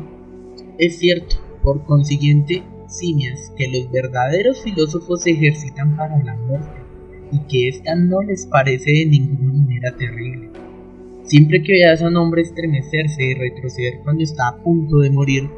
es 0.79 0.99
cierto, 0.99 1.37
por 1.62 1.85
consiguiente, 1.85 2.62
Simias, 2.87 3.53
que 3.59 3.69
los 3.69 3.91
verdaderos 3.91 4.62
filósofos 4.62 5.23
se 5.23 5.33
ejercitan 5.33 5.97
para 5.97 6.17
la 6.23 6.35
muerte 6.35 6.81
y 7.31 7.41
que 7.41 7.69
ésta 7.69 7.95
no 7.95 8.23
les 8.23 8.47
parece 8.47 8.91
de 8.91 9.07
ninguna 9.07 9.53
manera 9.53 9.95
terrible. 9.97 10.51
Siempre 11.25 11.62
que 11.62 11.73
veas 11.73 12.01
a 12.01 12.09
un 12.09 12.17
hombre 12.17 12.41
estremecerse 12.41 13.23
y 13.23 13.35
retroceder 13.35 14.01
cuando 14.03 14.23
está 14.23 14.49
a 14.49 14.62
punto 14.62 14.99
de 14.99 15.11
morir, 15.11 15.51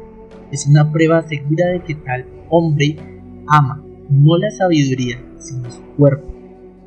es 0.51 0.67
una 0.67 0.91
prueba 0.91 1.21
segura 1.27 1.67
de 1.67 1.83
que 1.83 1.95
tal 1.95 2.25
hombre 2.49 2.97
ama 3.47 3.83
no 4.09 4.37
la 4.37 4.49
sabiduría, 4.51 5.23
sino 5.37 5.69
su 5.71 5.81
cuerpo, 5.95 6.27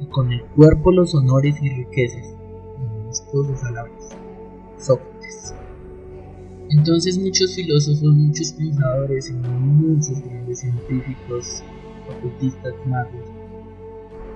y 0.01 0.07
con 0.07 0.33
el 0.33 0.42
cuerpo 0.57 0.90
los 0.90 1.14
honores 1.14 1.57
y 1.62 1.68
riquezas, 1.68 2.35
y 2.77 3.66
a 3.66 3.70
la 3.70 3.85
vez. 3.85 4.16
Sócrates. 4.79 5.55
Entonces 6.70 7.18
muchos 7.18 7.55
filósofos, 7.55 8.14
muchos 8.14 8.53
pensadores 8.53 9.31
y 9.31 9.35
muchos 9.35 10.20
grandes 10.22 10.61
científicos, 10.61 11.62
ocultistas, 12.11 12.75
magos, 12.87 13.31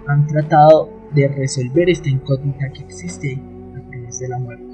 han 0.07 0.27
tratado 0.27 0.91
de 1.15 1.29
resolver 1.29 1.91
esta 1.91 2.09
incógnita 2.09 2.71
que 2.73 2.85
existe 2.85 3.41
a 3.75 3.91
través 3.91 4.19
de 4.21 4.29
la 4.29 4.39
muerte. 4.39 4.66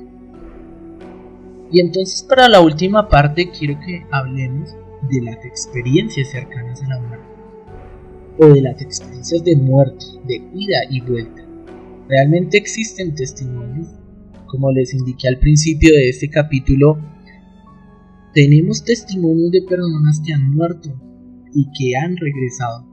Y 1.73 1.81
entonces 1.81 2.23
para 2.23 2.49
la 2.49 2.61
última 2.61 3.09
parte 3.09 3.51
quiero 3.51 3.81
que 3.81 4.05
hablemos 4.11 4.77
de 5.11 5.23
las 5.23 5.43
experiencias 5.45 6.31
cercanas 6.31 6.83
a 6.83 6.89
la 6.89 7.01
muerte. 7.01 7.27
O 8.39 8.47
de 8.47 8.61
las 8.61 8.81
experiencias 8.83 9.43
de 9.43 9.57
muerte, 9.57 10.05
de 10.27 10.37
ida 10.55 10.79
y 10.91 11.01
vuelta. 11.01 11.43
Realmente 12.09 12.59
existen 12.59 13.15
testimonios. 13.15 13.89
Como 14.47 14.71
les 14.71 14.93
indiqué 14.93 15.29
al 15.29 15.39
principio 15.39 15.95
de 15.95 16.11
este 16.11 16.29
capítulo, 16.29 16.99
tenemos 18.35 18.85
testimonios 18.85 19.51
de 19.51 19.63
personas 19.63 20.21
que 20.25 20.35
han 20.35 20.51
muerto 20.51 20.91
y 21.55 21.69
que 21.73 21.97
han 21.97 22.17
regresado. 22.19 22.87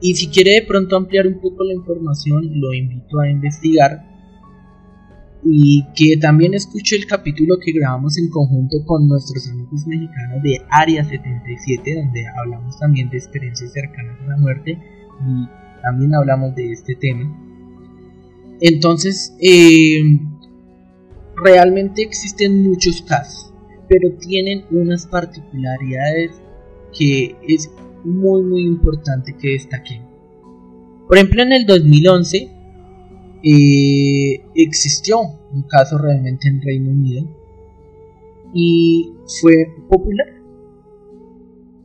Y 0.00 0.14
si 0.14 0.28
quiere 0.28 0.52
de 0.52 0.62
pronto 0.62 0.96
ampliar 0.96 1.26
un 1.26 1.40
poco 1.40 1.64
la 1.64 1.74
información, 1.74 2.60
lo 2.60 2.72
invito 2.74 3.18
a 3.18 3.28
investigar 3.28 4.11
y 5.44 5.84
que 5.94 6.16
también 6.18 6.54
escuche 6.54 6.96
el 6.96 7.06
capítulo 7.06 7.58
que 7.58 7.72
grabamos 7.72 8.16
en 8.16 8.28
conjunto 8.30 8.76
con 8.86 9.08
nuestros 9.08 9.48
amigos 9.48 9.86
mexicanos 9.86 10.42
de 10.42 10.60
Área 10.70 11.02
77, 11.02 11.96
donde 11.96 12.24
hablamos 12.38 12.78
también 12.78 13.10
de 13.10 13.18
experiencias 13.18 13.72
cercanas 13.72 14.20
a 14.20 14.30
la 14.30 14.36
muerte 14.36 14.78
y 15.20 15.82
también 15.82 16.14
hablamos 16.14 16.54
de 16.54 16.70
este 16.70 16.94
tema. 16.94 17.36
Entonces, 18.60 19.34
eh, 19.40 20.00
realmente 21.42 22.02
existen 22.02 22.62
muchos 22.62 23.02
casos, 23.02 23.52
pero 23.88 24.12
tienen 24.12 24.64
unas 24.70 25.06
particularidades 25.06 26.40
que 26.96 27.34
es 27.48 27.68
muy 28.04 28.42
muy 28.42 28.62
importante 28.62 29.36
que 29.36 29.50
destaquen. 29.50 30.02
Por 31.08 31.16
ejemplo, 31.16 31.42
en 31.42 31.52
el 31.52 31.66
2011 31.66 32.51
existió 33.42 35.18
un 35.52 35.62
caso 35.62 35.98
realmente 35.98 36.48
en 36.48 36.62
Reino 36.62 36.90
Unido 36.90 37.26
y 38.54 39.12
fue 39.40 39.66
popular. 39.88 40.28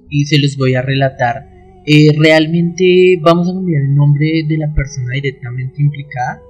Y 0.09 0.25
se 0.25 0.39
los 0.39 0.57
voy 0.57 0.75
a 0.75 0.81
relatar. 0.81 1.49
Eh, 1.85 2.09
realmente 2.17 3.17
vamos 3.21 3.49
a 3.49 3.53
cambiar 3.53 3.81
el 3.83 3.95
nombre 3.95 4.43
de 4.47 4.57
la 4.57 4.73
persona 4.73 5.13
directamente 5.13 5.81
implicada 5.81 6.41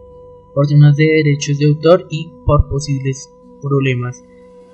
por 0.53 0.67
temas 0.67 0.95
de 0.95 1.05
derechos 1.05 1.59
de 1.59 1.67
autor 1.67 2.07
y 2.09 2.27
por 2.45 2.67
posibles 2.69 3.29
problemas. 3.61 4.23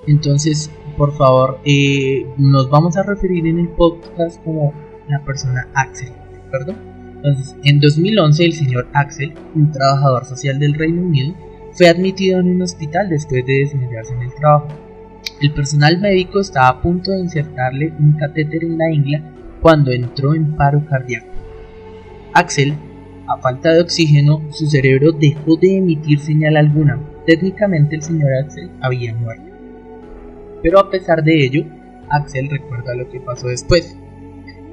Entonces, 0.06 0.70
por 0.96 1.12
favor, 1.12 1.60
eh, 1.64 2.26
nos 2.38 2.68
vamos 2.70 2.96
a 2.96 3.02
referir 3.02 3.46
en 3.46 3.58
el 3.58 3.68
podcast 3.68 4.42
como 4.44 4.72
la 5.08 5.22
persona 5.24 5.68
Axel, 5.74 6.12
¿perdón? 6.50 6.93
Entonces, 7.24 7.56
en 7.64 7.80
2011 7.80 8.44
el 8.44 8.52
señor 8.52 8.86
Axel, 8.92 9.32
un 9.54 9.72
trabajador 9.72 10.26
social 10.26 10.58
del 10.58 10.74
Reino 10.74 11.00
Unido, 11.00 11.34
fue 11.72 11.88
admitido 11.88 12.38
en 12.38 12.50
un 12.50 12.62
hospital 12.62 13.08
después 13.08 13.46
de 13.46 13.60
desmayarse 13.60 14.12
en 14.12 14.22
el 14.22 14.34
trabajo. 14.34 14.68
El 15.40 15.54
personal 15.54 15.98
médico 16.00 16.40
estaba 16.40 16.68
a 16.68 16.82
punto 16.82 17.12
de 17.12 17.20
insertarle 17.20 17.94
un 17.98 18.12
catéter 18.12 18.62
en 18.64 18.76
la 18.76 18.92
ingla 18.92 19.22
cuando 19.62 19.90
entró 19.90 20.34
en 20.34 20.54
paro 20.54 20.84
cardíaco. 20.84 21.26
Axel, 22.34 22.74
a 23.26 23.38
falta 23.38 23.72
de 23.72 23.80
oxígeno, 23.80 24.42
su 24.50 24.66
cerebro 24.66 25.12
dejó 25.12 25.56
de 25.56 25.78
emitir 25.78 26.20
señal 26.20 26.58
alguna. 26.58 27.00
Técnicamente 27.26 27.96
el 27.96 28.02
señor 28.02 28.30
Axel 28.44 28.70
había 28.82 29.14
muerto. 29.14 29.50
Pero 30.62 30.78
a 30.78 30.90
pesar 30.90 31.24
de 31.24 31.42
ello, 31.42 31.64
Axel 32.10 32.50
recuerda 32.50 32.94
lo 32.94 33.08
que 33.08 33.20
pasó 33.20 33.48
después. 33.48 33.96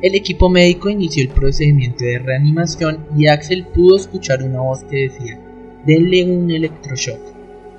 El 0.02 0.16
equipo 0.16 0.50
médico 0.50 0.90
inició 0.90 1.22
el 1.22 1.30
procedimiento 1.30 2.04
de 2.04 2.18
reanimación 2.18 3.06
y 3.16 3.28
Axel 3.28 3.68
pudo 3.68 3.98
escuchar 3.98 4.42
una 4.42 4.60
voz 4.60 4.84
que 4.86 5.10
decía, 5.10 5.40
denle 5.86 6.24
un 6.24 6.50
electroshock, 6.50 7.20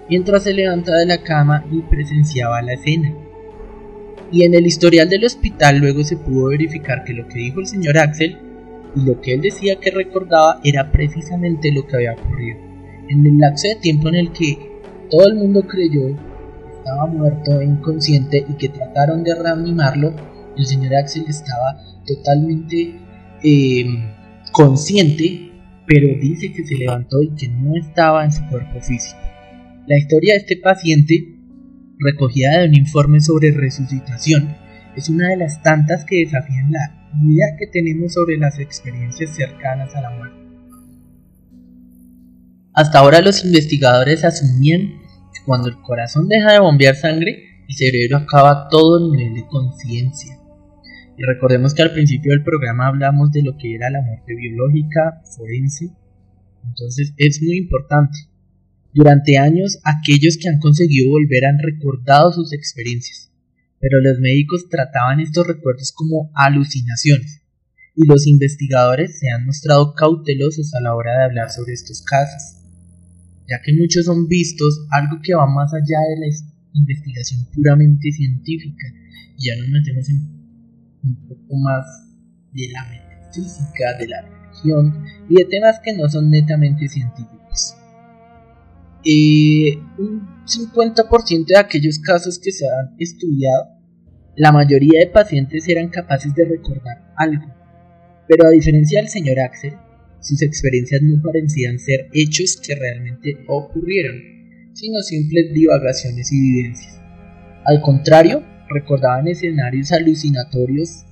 mientras 0.09 0.45
se 0.45 0.55
levantaba 0.55 0.99
de 0.99 1.07
la 1.07 1.19
cama 1.19 1.65
y 1.73 1.81
presenciaba 1.81 2.63
la 2.63 2.75
escena. 2.75 3.13
Y 4.31 4.45
en 4.45 4.55
el 4.55 4.67
historial 4.67 5.09
del 5.09 5.25
hospital 5.25 5.79
luego 5.79 6.05
se 6.05 6.17
pudo 6.17 6.51
verificar 6.51 7.03
que 7.03 7.13
lo 7.13 7.27
que 7.27 7.41
dijo 7.41 7.59
el 7.59 7.67
señor 7.67 7.99
Axel 7.99 8.39
y 8.95 9.05
lo 9.05 9.21
que 9.21 9.35
él 9.35 9.41
decía 9.41 9.81
que 9.81 9.91
recordaba 9.91 10.61
era 10.63 10.93
precisamente 10.93 11.73
lo 11.73 11.85
que 11.89 11.97
había 11.97 12.13
ocurrido. 12.13 12.61
En 13.09 13.27
el 13.27 13.39
lapso 13.39 13.67
de 13.67 13.77
tiempo 13.77 14.09
en 14.09 14.15
el 14.15 14.33
que 14.33 14.59
todo 15.11 15.27
el 15.27 15.35
mundo 15.35 15.63
creyó 15.67 16.07
que 16.07 16.77
estaba 16.79 17.07
muerto 17.07 17.61
e 17.61 17.65
inconsciente 17.65 18.47
y 18.49 18.55
que 18.55 18.69
trataron 18.69 19.25
de 19.25 19.35
reanimarlo, 19.35 20.15
el 20.57 20.67
señor 20.67 20.95
Axel 20.95 21.25
estaba 21.29 21.91
totalmente 22.07 22.95
eh, 23.43 23.85
consciente, 24.53 25.51
pero 25.87 26.09
dice 26.21 26.53
que 26.53 26.65
se 26.65 26.77
levantó 26.77 27.23
y 27.23 27.35
que 27.35 27.49
no 27.49 27.77
estaba 27.77 28.25
en 28.25 28.33
su 28.33 28.47
cuerpo 28.49 28.81
físico. 28.81 29.19
La 29.87 29.99
historia 29.99 30.35
de 30.35 30.41
este 30.41 30.57
paciente, 30.57 31.15
recogida 31.99 32.59
de 32.59 32.69
un 32.69 32.77
informe 32.77 33.21
sobre 33.21 33.51
resucitación, 33.51 34.55
es 34.97 35.09
una 35.09 35.29
de 35.29 35.37
las 35.37 35.62
tantas 35.62 36.05
que 36.05 36.21
desafían 36.21 36.71
la 36.71 37.03
idea 37.23 37.47
que 37.59 37.67
tenemos 37.67 38.12
sobre 38.12 38.37
las 38.38 38.59
experiencias 38.59 39.35
cercanas 39.35 39.95
a 39.95 40.03
la 40.03 40.11
muerte. 40.11 40.43
Hasta 42.75 43.01
ahora 43.01 43.21
los 43.21 43.45
investigadores 43.45 44.25
asumían 44.25 44.81
que 44.81 45.45
cuando 45.45 45.69
el 45.69 45.81
corazón 45.83 46.29
deja 46.29 46.53
de 46.53 46.61
bombear 46.61 46.95
sangre, 46.95 47.65
el 47.69 47.75
cerebro 47.75 48.19
acaba 48.19 48.69
todo 48.69 48.99
el 48.99 49.11
nivel 49.12 49.35
de 49.35 49.47
conciencia. 49.47 50.41
Recordemos 51.25 51.73
que 51.73 51.83
al 51.83 51.93
principio 51.93 52.33
del 52.33 52.43
programa 52.43 52.89
hablamos 52.89 53.31
de 53.31 53.45
lo 53.45 53.57
que 53.57 53.77
era 53.77 53.91
la 53.91 54.03
muerte 54.03 54.35
biológica, 54.35 55.23
forense. 55.37 55.95
Entonces 56.67 57.15
es 57.17 57.41
muy 57.41 57.59
importante. 57.59 58.19
Durante 58.93 59.39
años, 59.39 59.79
aquellos 59.85 60.37
que 60.37 60.49
han 60.49 60.59
conseguido 60.59 61.11
volver 61.11 61.45
han 61.45 61.61
recordado 61.61 62.33
sus 62.33 62.53
experiencias, 62.53 63.31
pero 63.79 64.01
los 64.01 64.19
médicos 64.19 64.69
trataban 64.69 65.21
estos 65.21 65.47
recuerdos 65.47 65.93
como 65.93 66.33
alucinaciones, 66.35 67.41
y 67.95 68.05
los 68.09 68.27
investigadores 68.27 69.21
se 69.21 69.31
han 69.31 69.47
mostrado 69.47 69.95
cautelosos 69.95 70.75
a 70.75 70.81
la 70.81 70.97
hora 70.97 71.19
de 71.19 71.25
hablar 71.27 71.51
sobre 71.51 71.75
estos 71.75 72.03
casos, 72.03 72.65
ya 73.49 73.63
que 73.63 73.73
muchos 73.75 74.07
son 74.07 74.27
vistos 74.27 74.87
algo 74.91 75.21
que 75.23 75.35
va 75.35 75.47
más 75.47 75.73
allá 75.73 76.01
de 76.11 76.27
la 76.27 76.37
investigación 76.75 77.47
puramente 77.55 78.11
científica, 78.11 78.89
y 79.39 79.47
ya 79.47 79.57
nos 79.57 79.69
metemos 79.69 80.09
en 80.11 80.32
un 81.03 81.29
poco 81.29 81.57
más 81.57 81.85
de 82.53 82.69
la 82.73 82.85
metafísica, 82.85 83.97
de 83.99 84.09
la 84.09 84.23
religión 84.23 85.05
y 85.29 85.35
de 85.37 85.45
temas 85.47 85.81
que 85.83 85.95
no 85.95 86.09
son 86.09 86.31
netamente 86.31 86.88
científicos. 86.88 87.77
Eh, 89.05 89.79
un 89.99 90.45
50% 90.47 91.47
de 91.47 91.59
aquellos 91.59 91.99
casos 91.99 92.38
que 92.38 92.53
se 92.53 92.65
han 92.67 92.95
estudiado, 92.99 93.81
la 94.37 94.53
mayoría 94.53 95.01
de 95.01 95.09
pacientes 95.09 95.69
eran 95.69 95.88
capaces 95.88 96.35
de 96.35 96.45
recordar 96.45 97.12
algo, 97.17 97.53
pero 98.29 98.47
a 98.47 98.51
diferencia 98.51 99.01
del 99.01 99.09
señor 99.09 99.41
Axel, 99.41 99.75
sus 100.21 100.41
experiencias 100.43 101.03
no 101.03 101.21
parecían 101.21 101.79
ser 101.79 102.09
hechos 102.12 102.61
que 102.65 102.77
realmente 102.77 103.45
ocurrieron, 103.49 104.17
sino 104.73 105.01
simples 105.01 105.53
divagaciones 105.53 106.33
y 106.33 106.41
vivencias. 106.41 107.01
Al 107.65 107.81
contrario, 107.83 108.43
recordaban 108.73 109.29
escenarios 109.29 109.93
alucinatorios, 109.93 111.05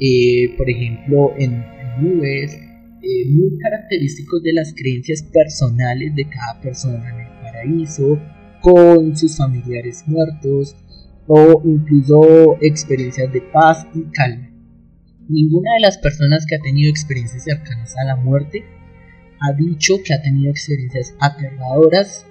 eh, 0.00 0.54
por 0.56 0.68
ejemplo, 0.68 1.32
en, 1.38 1.64
nubes, 2.00 2.54
eh, 2.54 3.26
muy 3.30 3.58
característicos 3.58 4.42
de 4.42 4.52
las 4.52 4.72
creencias 4.72 5.22
personales 5.22 6.14
de 6.14 6.24
cada 6.28 6.60
persona 6.60 7.10
en 7.10 7.20
el 7.20 7.42
paraíso, 7.42 8.20
con 8.60 9.16
sus 9.16 9.36
familiares 9.36 10.04
muertos, 10.06 10.76
o 11.26 11.60
incluso 11.64 12.56
experiencias 12.60 13.32
de 13.32 13.42
paz 13.52 13.86
y 13.94 14.02
calma. 14.12 14.48
Ninguna 15.28 15.70
de 15.74 15.80
las 15.80 15.98
personas 15.98 16.46
que 16.46 16.56
ha 16.56 16.60
tenido 16.60 16.88
experiencias 16.88 17.44
cercanas 17.44 17.94
a 17.98 18.06
la 18.06 18.16
muerte 18.16 18.64
ha 19.40 19.52
dicho 19.52 19.94
que 20.04 20.14
ha 20.14 20.22
tenido 20.22 20.50
experiencias 20.50 21.14
aterradoras 21.20 22.26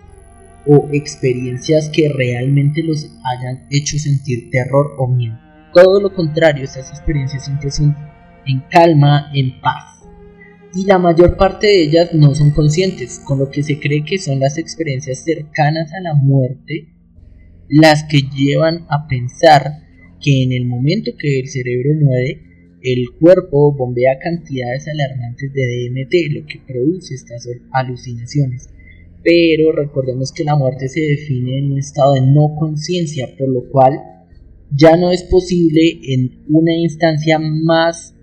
o 0.67 0.89
experiencias 0.91 1.89
que 1.89 2.09
realmente 2.09 2.83
los 2.83 3.09
hayan 3.23 3.67
hecho 3.69 3.97
sentir 3.97 4.49
terror 4.49 4.95
o 4.97 5.07
miedo. 5.07 5.37
Todo 5.73 6.01
lo 6.01 6.13
contrario, 6.13 6.63
esas 6.63 6.89
experiencias 6.89 7.45
siempre 7.45 7.71
son 7.71 7.95
en 8.45 8.61
calma, 8.69 9.29
en 9.33 9.59
paz. 9.61 10.03
Y 10.73 10.85
la 10.85 10.99
mayor 10.99 11.37
parte 11.37 11.67
de 11.67 11.83
ellas 11.83 12.13
no 12.13 12.35
son 12.35 12.51
conscientes, 12.51 13.21
con 13.23 13.39
lo 13.39 13.49
que 13.49 13.63
se 13.63 13.79
cree 13.79 14.03
que 14.03 14.17
son 14.17 14.39
las 14.39 14.57
experiencias 14.57 15.23
cercanas 15.23 15.91
a 15.93 16.01
la 16.01 16.13
muerte 16.13 16.93
las 17.69 18.03
que 18.05 18.19
llevan 18.19 18.85
a 18.89 19.07
pensar 19.07 19.83
que 20.21 20.43
en 20.43 20.51
el 20.51 20.65
momento 20.65 21.11
que 21.17 21.39
el 21.39 21.47
cerebro 21.47 21.91
muere, 22.01 22.41
el 22.81 23.05
cuerpo 23.19 23.75
bombea 23.75 24.17
cantidades 24.19 24.87
alarmantes 24.87 25.51
de 25.53 25.61
DMT, 25.61 26.33
lo 26.33 26.45
que 26.45 26.61
produce 26.65 27.15
estas 27.15 27.47
alucinaciones. 27.71 28.69
Pero 29.27 29.73
recordemos 29.73 30.31
que 30.31 30.45
la 30.45 30.55
muerte 30.55 30.87
se 30.87 31.01
define 31.01 31.59
en 31.59 31.73
un 31.73 31.79
estado 31.79 32.13
de 32.13 32.21
no 32.21 32.55
conciencia, 32.57 33.27
por 33.37 33.49
lo 33.49 33.69
cual 33.69 33.91
ya 34.71 34.95
no 34.95 35.11
es 35.11 35.23
posible 35.23 35.81
en 36.01 36.45
una 36.47 36.73
instancia 36.73 37.37
más, 37.37 38.15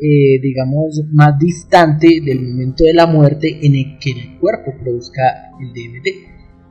eh, 0.00 0.40
digamos, 0.42 1.04
más 1.12 1.38
distante 1.38 2.20
del 2.20 2.42
momento 2.42 2.82
de 2.82 2.94
la 2.94 3.06
muerte 3.06 3.64
en 3.64 3.76
el 3.76 3.98
que 4.00 4.10
el 4.10 4.40
cuerpo 4.40 4.72
produzca 4.82 5.52
el 5.60 5.68
DMT. 5.68 6.08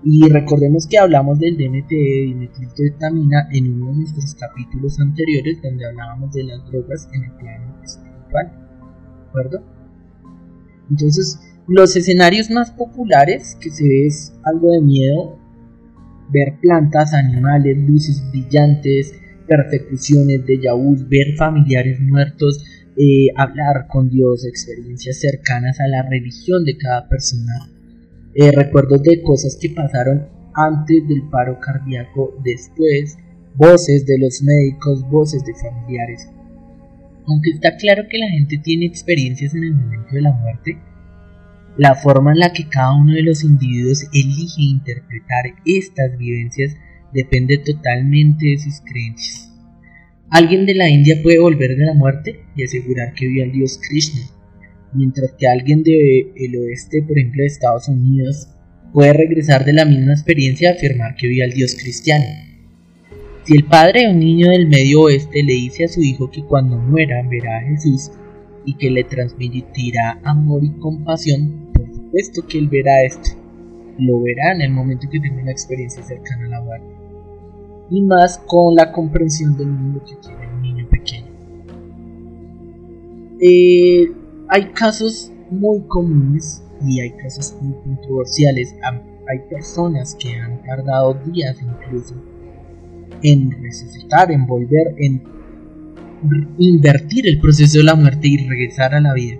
Y 0.04 0.28
recordemos 0.28 0.86
que 0.86 0.98
hablamos 0.98 1.40
del 1.40 1.56
DMT, 1.56 1.90
dimetiltriptamina, 1.90 3.48
en 3.54 3.76
uno 3.76 3.92
de 3.92 3.98
nuestros 4.00 4.36
capítulos 4.36 5.00
anteriores 5.00 5.62
donde 5.62 5.86
hablábamos 5.86 6.34
de 6.34 6.44
las 6.44 6.66
drogas 6.70 7.08
en 7.14 7.24
el 7.24 7.32
plano 7.32 7.82
espiritual. 7.82 8.46
¿De 9.24 9.30
acuerdo? 9.30 9.64
Entonces, 10.90 11.40
los 11.70 11.96
escenarios 11.96 12.50
más 12.50 12.72
populares 12.72 13.56
que 13.62 13.70
se 13.70 13.88
ve 13.88 14.08
es 14.08 14.34
algo 14.44 14.72
de 14.72 14.82
miedo, 14.82 15.40
ver 16.32 16.60
plantas, 16.62 17.14
animales, 17.14 17.78
luces 17.78 18.24
brillantes, 18.32 19.14
persecuciones, 19.48 20.46
de 20.46 20.60
vu, 20.74 20.98
ver 21.08 21.36
familiares 21.38 22.00
muertos, 22.00 22.64
eh, 22.98 23.28
hablar 23.38 23.88
con 23.88 24.10
Dios, 24.10 24.46
experiencias 24.46 25.20
cercanas 25.20 25.80
a 25.80 25.88
la 25.88 26.04
religión 26.10 26.66
de 26.66 26.76
cada 26.78 27.08
persona 27.08 27.70
eh, 28.36 28.52
recuerdos 28.52 29.02
de 29.04 29.22
cosas 29.22 29.58
que 29.60 29.70
pasaron 29.70 30.28
antes 30.54 31.08
del 31.08 31.24
paro 31.30 31.60
cardíaco, 31.60 32.36
después, 32.44 33.18
voces 33.56 34.06
de 34.06 34.20
los 34.20 34.42
médicos, 34.44 35.04
voces 35.10 35.44
de 35.46 35.54
familiares. 35.56 36.28
Aunque 37.28 37.52
está 37.52 37.76
claro 37.78 38.04
que 38.10 38.18
la 38.18 38.30
gente 38.30 38.58
tiene 38.64 38.86
experiencias 38.86 39.54
en 39.56 39.64
el 39.64 39.74
momento 39.74 40.14
de 40.14 40.22
la 40.22 40.32
muerte, 40.32 40.78
la 41.80 41.96
forma 41.96 42.34
en 42.34 42.40
la 42.40 42.52
que 42.52 42.68
cada 42.68 42.94
uno 42.94 43.14
de 43.14 43.24
los 43.24 43.42
individuos 43.42 44.04
elige 44.12 44.64
interpretar 44.64 45.46
estas 45.64 46.18
vivencias 46.18 46.76
depende 47.14 47.58
totalmente 47.58 48.48
de 48.48 48.60
sus 48.60 48.82
creencias. 48.82 49.50
Alguien 50.30 50.66
de 50.66 50.76
la 50.76 50.90
India 50.90 51.16
puede 51.24 51.40
volver 51.40 51.78
de 51.78 51.86
la 51.86 51.94
muerte 51.94 52.42
y 52.58 52.64
asegurar 52.64 53.14
que 53.14 53.28
vio 53.28 53.46
al 53.46 53.54
dios 53.54 53.80
Krishna, 53.82 54.24
mientras 54.94 55.32
que 55.40 55.48
alguien 55.48 55.82
del 55.82 56.56
oeste, 56.58 57.02
por 57.02 57.18
ejemplo 57.18 57.44
de 57.44 57.48
Estados 57.48 57.88
Unidos, 57.88 58.50
puede 58.92 59.14
regresar 59.14 59.64
de 59.64 59.72
la 59.72 59.86
misma 59.86 60.12
experiencia 60.12 60.72
y 60.72 60.76
afirmar 60.76 61.16
que 61.16 61.28
vio 61.28 61.46
al 61.46 61.54
Dios 61.54 61.78
cristiano. 61.82 62.26
Si 63.46 63.56
el 63.56 63.64
padre 63.64 64.02
de 64.02 64.10
un 64.10 64.20
niño 64.20 64.50
del 64.50 64.68
medio 64.68 65.04
oeste 65.04 65.44
le 65.44 65.54
dice 65.54 65.86
a 65.86 65.88
su 65.88 66.02
hijo 66.02 66.30
que 66.30 66.44
cuando 66.44 66.78
muera 66.78 67.26
verá 67.30 67.60
a 67.60 67.62
Jesús 67.62 68.12
y 68.66 68.76
que 68.76 68.92
le 68.92 69.04
transmitirá 69.04 70.20
amor 70.24 70.64
y 70.64 70.70
compasión, 70.80 71.69
supuesto 72.10 72.46
que 72.48 72.58
él 72.58 72.68
verá 72.68 73.04
esto. 73.04 73.32
Lo 73.98 74.22
verá 74.22 74.54
en 74.54 74.62
el 74.62 74.72
momento 74.72 75.08
que 75.12 75.20
tenga 75.20 75.42
una 75.42 75.52
experiencia 75.52 76.02
cercana 76.04 76.46
a 76.46 76.50
la 76.50 76.62
muerte. 76.62 76.88
Y 77.92 78.02
más 78.02 78.40
con 78.48 78.76
la 78.76 78.92
comprensión 78.92 79.58
del 79.58 79.68
mundo 79.68 80.04
que 80.06 80.16
tiene 80.16 80.48
un 80.54 80.62
niño 80.62 80.88
pequeño. 80.90 81.28
Eh, 83.42 84.12
hay 84.48 84.66
casos 84.74 85.32
muy 85.50 85.82
comunes 85.88 86.64
y 86.86 87.02
hay 87.02 87.12
casos 87.12 87.56
muy 87.62 87.74
controversiales. 87.84 88.76
Hay 88.84 89.40
personas 89.50 90.16
que 90.16 90.36
han 90.36 90.64
tardado 90.64 91.16
días 91.26 91.58
incluso 91.62 92.16
en 93.22 93.52
resucitar, 93.62 94.32
en 94.32 94.46
volver, 94.48 94.96
en 94.98 95.24
invertir 96.58 97.28
el 97.28 97.40
proceso 97.40 97.80
de 97.80 97.84
la 97.84 97.96
muerte 97.96 98.28
y 98.28 98.38
regresar 98.48 98.94
a 98.94 99.02
la 99.02 99.14
vida. 99.14 99.40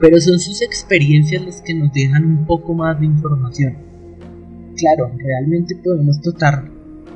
Pero 0.00 0.20
son 0.20 0.38
sus 0.38 0.62
experiencias 0.62 1.44
las 1.44 1.62
que 1.62 1.74
nos 1.74 1.92
dejan 1.92 2.24
un 2.24 2.46
poco 2.46 2.74
más 2.74 2.98
de 3.00 3.06
información. 3.06 3.76
Claro, 4.76 5.10
realmente 5.16 5.76
podemos 5.76 6.20
tratar 6.20 6.70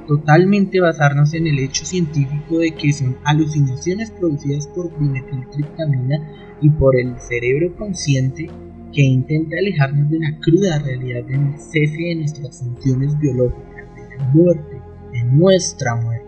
totalmente 0.06 0.80
basarnos 0.80 1.34
en 1.34 1.46
el 1.46 1.58
hecho 1.58 1.84
científico 1.84 2.58
de 2.58 2.72
que 2.72 2.92
son 2.92 3.16
alucinaciones 3.24 4.10
producidas 4.10 4.66
por 4.68 4.98
dimetiltriptamina 4.98 6.18
y 6.60 6.70
por 6.70 6.98
el 6.98 7.18
cerebro 7.20 7.76
consciente 7.76 8.48
que 8.92 9.02
intenta 9.02 9.56
alejarnos 9.58 10.10
de 10.10 10.18
la 10.18 10.36
cruda 10.40 10.78
realidad 10.80 11.24
del 11.24 11.58
cese 11.58 11.96
de 11.96 12.14
nuestras 12.16 12.58
funciones 12.58 13.16
biológicas, 13.18 13.86
de 13.94 14.16
la 14.16 14.24
muerte, 14.34 14.82
de 15.12 15.24
nuestra 15.24 15.94
muerte. 15.96 16.19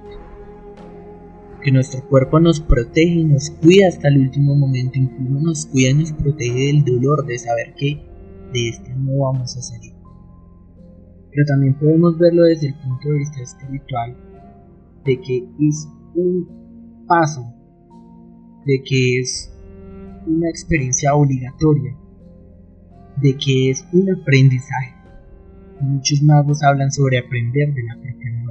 Que 1.63 1.73
nuestro 1.73 2.07
cuerpo 2.09 2.41
nos 2.41 2.61
protege 2.61 3.21
y 3.21 3.25
nos 3.25 3.51
cuida 3.51 3.89
hasta 3.89 4.09
el 4.09 4.19
último 4.19 4.55
momento, 4.55 4.99
incluso 4.99 5.41
nos 5.41 5.67
cuida 5.67 5.91
y 5.91 5.95
nos 5.95 6.13
protege 6.13 6.67
del 6.67 6.85
dolor 6.85 7.25
de 7.27 7.39
saber 7.39 7.75
que 7.77 8.03
de 8.53 8.69
este 8.69 8.95
no 8.97 9.19
vamos 9.19 9.57
a 9.57 9.63
salir 9.63 9.93
pero 11.33 11.47
también 11.47 11.75
podemos 11.75 12.19
verlo 12.19 12.43
desde 12.45 12.69
el 12.69 12.75
punto 12.75 13.09
de 13.09 13.19
vista 13.19 13.41
espiritual, 13.41 14.17
de 15.05 15.21
que 15.21 15.49
es 15.61 15.89
un 16.15 17.05
paso, 17.09 17.43
de 18.67 18.83
que 18.85 19.21
es 19.21 19.51
una 20.27 20.49
experiencia 20.51 21.15
obligatoria, 21.15 21.97
de 23.17 23.35
que 23.37 23.71
es 23.71 23.85
un 23.93 24.13
aprendizaje. 24.13 24.95
Muchos 25.81 26.23
magos 26.23 26.63
hablan 26.63 26.93
sobre 26.93 27.19
aprender 27.19 27.73
de 27.73 27.83
la 27.83 27.95
propia. 27.95 28.42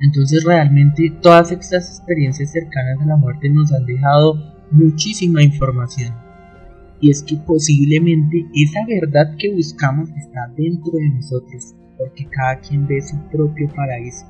Entonces 0.00 0.44
realmente 0.44 1.12
todas 1.22 1.52
estas 1.52 1.98
experiencias 1.98 2.52
cercanas 2.52 3.00
a 3.02 3.06
la 3.06 3.16
muerte 3.16 3.48
nos 3.48 3.72
han 3.72 3.84
dejado 3.84 4.34
muchísima 4.70 5.42
información 5.42 6.14
y 7.00 7.10
es 7.10 7.22
que 7.22 7.36
posiblemente 7.36 8.46
esa 8.54 8.80
verdad 8.86 9.36
que 9.38 9.52
buscamos 9.52 10.10
está 10.10 10.52
dentro 10.56 10.92
de 10.92 11.08
nosotros, 11.10 11.74
porque 11.96 12.26
cada 12.26 12.60
quien 12.60 12.86
ve 12.86 13.00
su 13.00 13.16
propio 13.30 13.68
paraíso, 13.74 14.26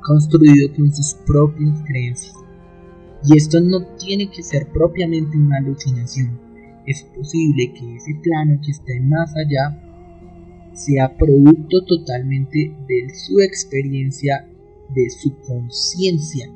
construido 0.00 0.72
con 0.74 0.92
sus 0.92 1.14
propias 1.26 1.82
creencias. 1.86 2.34
Y 3.24 3.36
esto 3.36 3.60
no 3.60 3.84
tiene 3.96 4.30
que 4.30 4.42
ser 4.42 4.68
propiamente 4.72 5.36
una 5.36 5.58
alucinación, 5.58 6.38
es 6.86 7.02
posible 7.02 7.72
que 7.74 7.96
ese 7.96 8.14
plano 8.22 8.58
que 8.64 8.70
está 8.70 8.92
más 9.02 9.34
allá 9.36 9.78
sea 10.72 11.14
producto 11.16 11.84
totalmente 11.84 12.74
de 12.86 13.14
su 13.14 13.40
experiencia, 13.40 14.48
de 14.94 15.10
su 15.10 15.36
conciencia. 15.40 16.46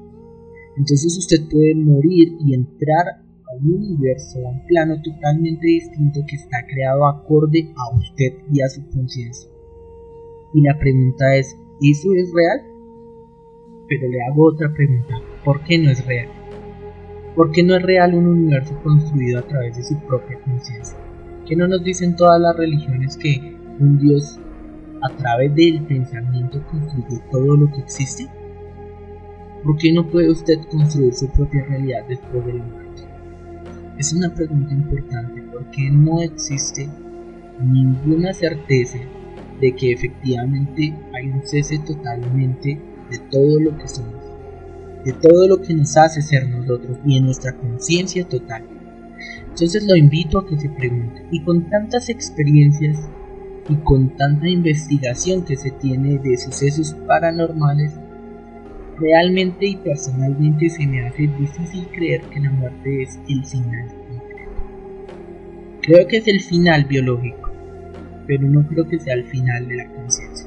Entonces 0.76 1.16
usted 1.18 1.48
puede 1.50 1.74
morir 1.74 2.36
y 2.40 2.54
entrar 2.54 3.22
un 3.60 3.74
universo, 3.74 4.38
a 4.46 4.50
un 4.50 4.64
plano 4.66 5.00
totalmente 5.02 5.66
distinto 5.66 6.20
que 6.26 6.36
está 6.36 6.64
creado 6.66 7.06
acorde 7.06 7.72
a 7.76 7.96
usted 7.96 8.38
y 8.52 8.62
a 8.62 8.68
su 8.68 8.86
conciencia. 8.90 9.50
Y 10.54 10.62
la 10.62 10.78
pregunta 10.78 11.36
es, 11.36 11.56
¿eso 11.80 12.08
es 12.14 12.32
real? 12.32 12.62
Pero 13.88 14.08
le 14.08 14.22
hago 14.22 14.48
otra 14.48 14.72
pregunta, 14.72 15.14
¿por 15.44 15.62
qué 15.64 15.78
no 15.78 15.90
es 15.90 16.04
real? 16.06 16.28
¿Por 17.34 17.50
qué 17.50 17.62
no 17.62 17.76
es 17.76 17.82
real 17.82 18.14
un 18.14 18.26
universo 18.26 18.78
construido 18.82 19.38
a 19.38 19.46
través 19.46 19.76
de 19.76 19.82
su 19.82 19.98
propia 20.06 20.38
conciencia? 20.40 20.98
¿Que 21.46 21.56
no 21.56 21.66
nos 21.66 21.82
dicen 21.82 22.14
todas 22.16 22.40
las 22.40 22.56
religiones 22.56 23.16
que 23.16 23.56
un 23.80 23.98
Dios 23.98 24.38
a 25.03 25.09
través 25.16 25.55
del 25.55 25.82
pensamiento 25.82 26.64
construye 26.70 27.20
todo 27.30 27.57
lo 27.57 27.70
que 27.72 27.80
existe? 27.80 28.28
¿Por 29.64 29.76
qué 29.76 29.92
no 29.92 30.09
puede 30.09 30.30
usted 30.30 30.59
construir 30.70 31.14
su 31.14 31.28
propia 31.28 31.64
realidad 31.64 32.05
después 32.09 32.44
de 32.46 32.55
la 32.55 32.64
muerte? 32.64 33.03
Es 33.98 34.12
una 34.12 34.34
pregunta 34.34 34.72
importante 34.72 35.42
porque 35.53 35.90
no 35.90 36.20
existe 36.22 36.88
ninguna 37.61 38.32
certeza 38.32 38.98
de 39.61 39.74
que 39.76 39.92
efectivamente 39.92 40.94
hay 41.14 41.30
un 41.30 41.42
cese 41.44 41.78
totalmente 41.78 42.80
de 43.11 43.18
todo 43.30 43.61
lo 43.61 43.76
que 43.76 43.86
somos, 43.86 44.24
de 45.05 45.12
todo 45.12 45.46
lo 45.46 45.61
que 45.61 45.74
nos 45.74 45.96
hace 45.96 46.22
ser 46.22 46.48
nosotros 46.48 46.98
y 47.05 47.18
en 47.18 47.26
nuestra 47.26 47.57
conciencia 47.57 48.26
total. 48.26 48.64
Entonces 49.48 49.86
lo 49.86 49.94
invito 49.94 50.38
a 50.38 50.46
que 50.46 50.59
se 50.59 50.68
pregunte, 50.70 51.24
y 51.30 51.44
con 51.44 51.68
tantas 51.68 52.09
experiencias 52.09 52.98
y 53.68 53.76
con 53.76 54.16
tanta 54.16 54.48
investigación 54.48 55.44
que 55.44 55.56
se 55.56 55.70
tiene 55.70 56.18
de 56.18 56.36
sucesos 56.36 56.94
paranormales, 57.06 57.94
realmente 58.98 59.66
y 59.66 59.76
personalmente 59.76 60.68
se 60.68 60.86
me 60.86 61.06
hace 61.06 61.22
difícil 61.22 61.86
creer 61.88 62.22
que 62.30 62.40
la 62.40 62.50
muerte 62.50 63.02
es 63.02 63.18
el 63.28 63.44
final 63.44 64.02
Creo 65.82 66.06
que 66.06 66.18
es 66.18 66.28
el 66.28 66.40
final 66.40 66.84
biológico, 66.84 67.50
pero 68.28 68.48
no 68.48 68.64
creo 68.68 68.86
que 68.86 69.00
sea 69.00 69.14
el 69.14 69.24
final 69.24 69.66
de 69.66 69.76
la 69.78 69.88
conciencia. 69.88 70.46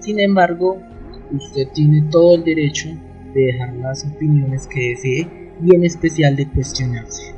Sin 0.00 0.18
embargo, 0.18 0.82
usted 1.30 1.68
tiene 1.72 2.02
todo 2.10 2.34
el 2.34 2.42
derecho 2.42 2.88
de 3.32 3.42
dejar 3.42 3.74
las 3.74 4.04
opiniones 4.04 4.66
que 4.66 4.88
desee 4.88 5.52
y 5.62 5.76
en 5.76 5.84
especial 5.84 6.34
de 6.34 6.48
cuestionarse. 6.48 7.32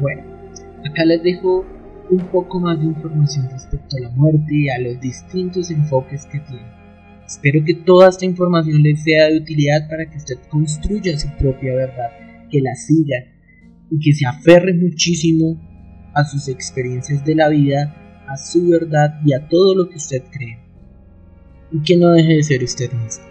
Bueno, 0.00 0.24
acá 0.84 1.04
les 1.04 1.22
dejo 1.22 1.64
un 2.10 2.26
poco 2.30 2.60
más 2.60 2.78
de 2.78 2.86
información 2.86 3.48
respecto 3.50 3.96
a 3.96 4.00
la 4.00 4.10
muerte 4.10 4.46
y 4.50 4.68
a 4.68 4.78
los 4.78 5.00
distintos 5.00 5.70
enfoques 5.70 6.26
que 6.26 6.40
tiene. 6.40 6.78
Espero 7.26 7.62
que 7.64 7.74
toda 7.74 8.08
esta 8.08 8.24
información 8.24 8.82
les 8.82 9.02
sea 9.02 9.28
de 9.28 9.38
utilidad 9.38 9.88
para 9.88 10.08
que 10.08 10.16
usted 10.16 10.38
construya 10.48 11.18
su 11.18 11.28
propia 11.36 11.74
verdad, 11.74 12.10
que 12.50 12.60
la 12.60 12.74
siga 12.74 13.16
y 13.90 13.98
que 13.98 14.14
se 14.14 14.26
aferre 14.26 14.72
muchísimo 14.72 15.60
a 16.14 16.24
sus 16.24 16.48
experiencias 16.48 17.24
de 17.24 17.34
la 17.34 17.48
vida, 17.48 18.24
a 18.26 18.36
su 18.38 18.68
verdad 18.68 19.20
y 19.24 19.34
a 19.34 19.46
todo 19.48 19.74
lo 19.74 19.90
que 19.90 19.96
usted 19.96 20.22
cree. 20.32 20.58
Y 21.70 21.82
que 21.82 21.98
no 21.98 22.10
deje 22.12 22.36
de 22.36 22.42
ser 22.42 22.64
usted 22.64 22.90
mismo. 22.92 23.24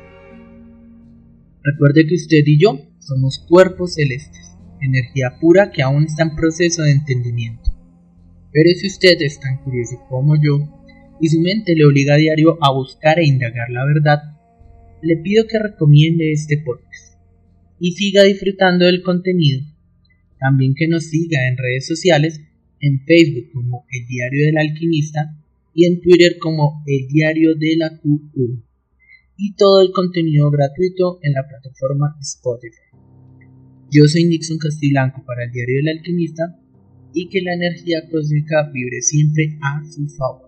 Recuerde 1.64 2.06
que 2.08 2.16
usted 2.16 2.44
y 2.46 2.60
yo 2.62 2.80
somos 3.00 3.46
cuerpos 3.50 3.96
celestes, 3.96 4.56
energía 4.80 5.38
pura 5.42 5.72
que 5.72 5.82
aún 5.82 6.04
está 6.04 6.24
en 6.24 6.36
proceso 6.36 6.84
de 6.84 6.92
entendimiento. 6.92 7.67
Pero 8.58 8.72
si 8.74 8.88
usted 8.88 9.18
es 9.20 9.40
tan 9.40 9.64
curioso 9.64 10.04
como 10.10 10.34
yo 10.36 10.58
y 11.22 11.30
su 11.30 11.40
mente 11.40 11.76
le 11.76 11.86
obliga 11.86 12.16
a 12.16 12.18
diario 12.18 12.58
a 12.60 12.74
buscar 12.74 13.20
e 13.20 13.28
indagar 13.28 13.70
la 13.70 13.86
verdad, 13.86 14.18
le 15.04 15.16
pido 15.18 15.46
que 15.46 15.60
recomiende 15.60 16.32
este 16.32 16.58
podcast 16.66 17.22
y 17.80 17.92
siga 17.92 18.24
disfrutando 18.24 18.88
del 18.88 19.04
contenido. 19.04 19.62
También 20.40 20.74
que 20.74 20.88
nos 20.88 21.04
siga 21.04 21.48
en 21.48 21.56
redes 21.56 21.86
sociales, 21.86 22.42
en 22.80 23.06
Facebook 23.06 23.52
como 23.54 23.86
El 23.92 24.08
Diario 24.08 24.48
del 24.48 24.58
Alquimista 24.58 25.38
y 25.76 25.86
en 25.86 26.02
Twitter 26.02 26.38
como 26.40 26.84
El 26.88 27.08
Diario 27.10 27.54
de 27.54 27.76
la 27.78 27.92
Q1 28.02 28.64
y 29.38 29.54
todo 29.54 29.84
el 29.84 29.92
contenido 29.92 30.50
gratuito 30.50 31.20
en 31.22 31.34
la 31.34 31.48
plataforma 31.48 32.18
Spotify. 32.22 32.90
Yo 33.92 34.06
soy 34.06 34.26
Nixon 34.26 34.58
Castiblanco 34.58 35.24
para 35.28 35.44
el 35.44 35.52
Diario 35.52 35.76
del 35.76 36.00
Alquimista 36.00 36.60
y 37.14 37.30
que 37.30 37.42
la 37.42 37.54
energía 37.54 38.00
cósmica 38.12 38.70
vibre 38.74 39.02
siempre 39.02 39.58
a 39.62 39.84
su 39.86 40.08
favor. 40.16 40.47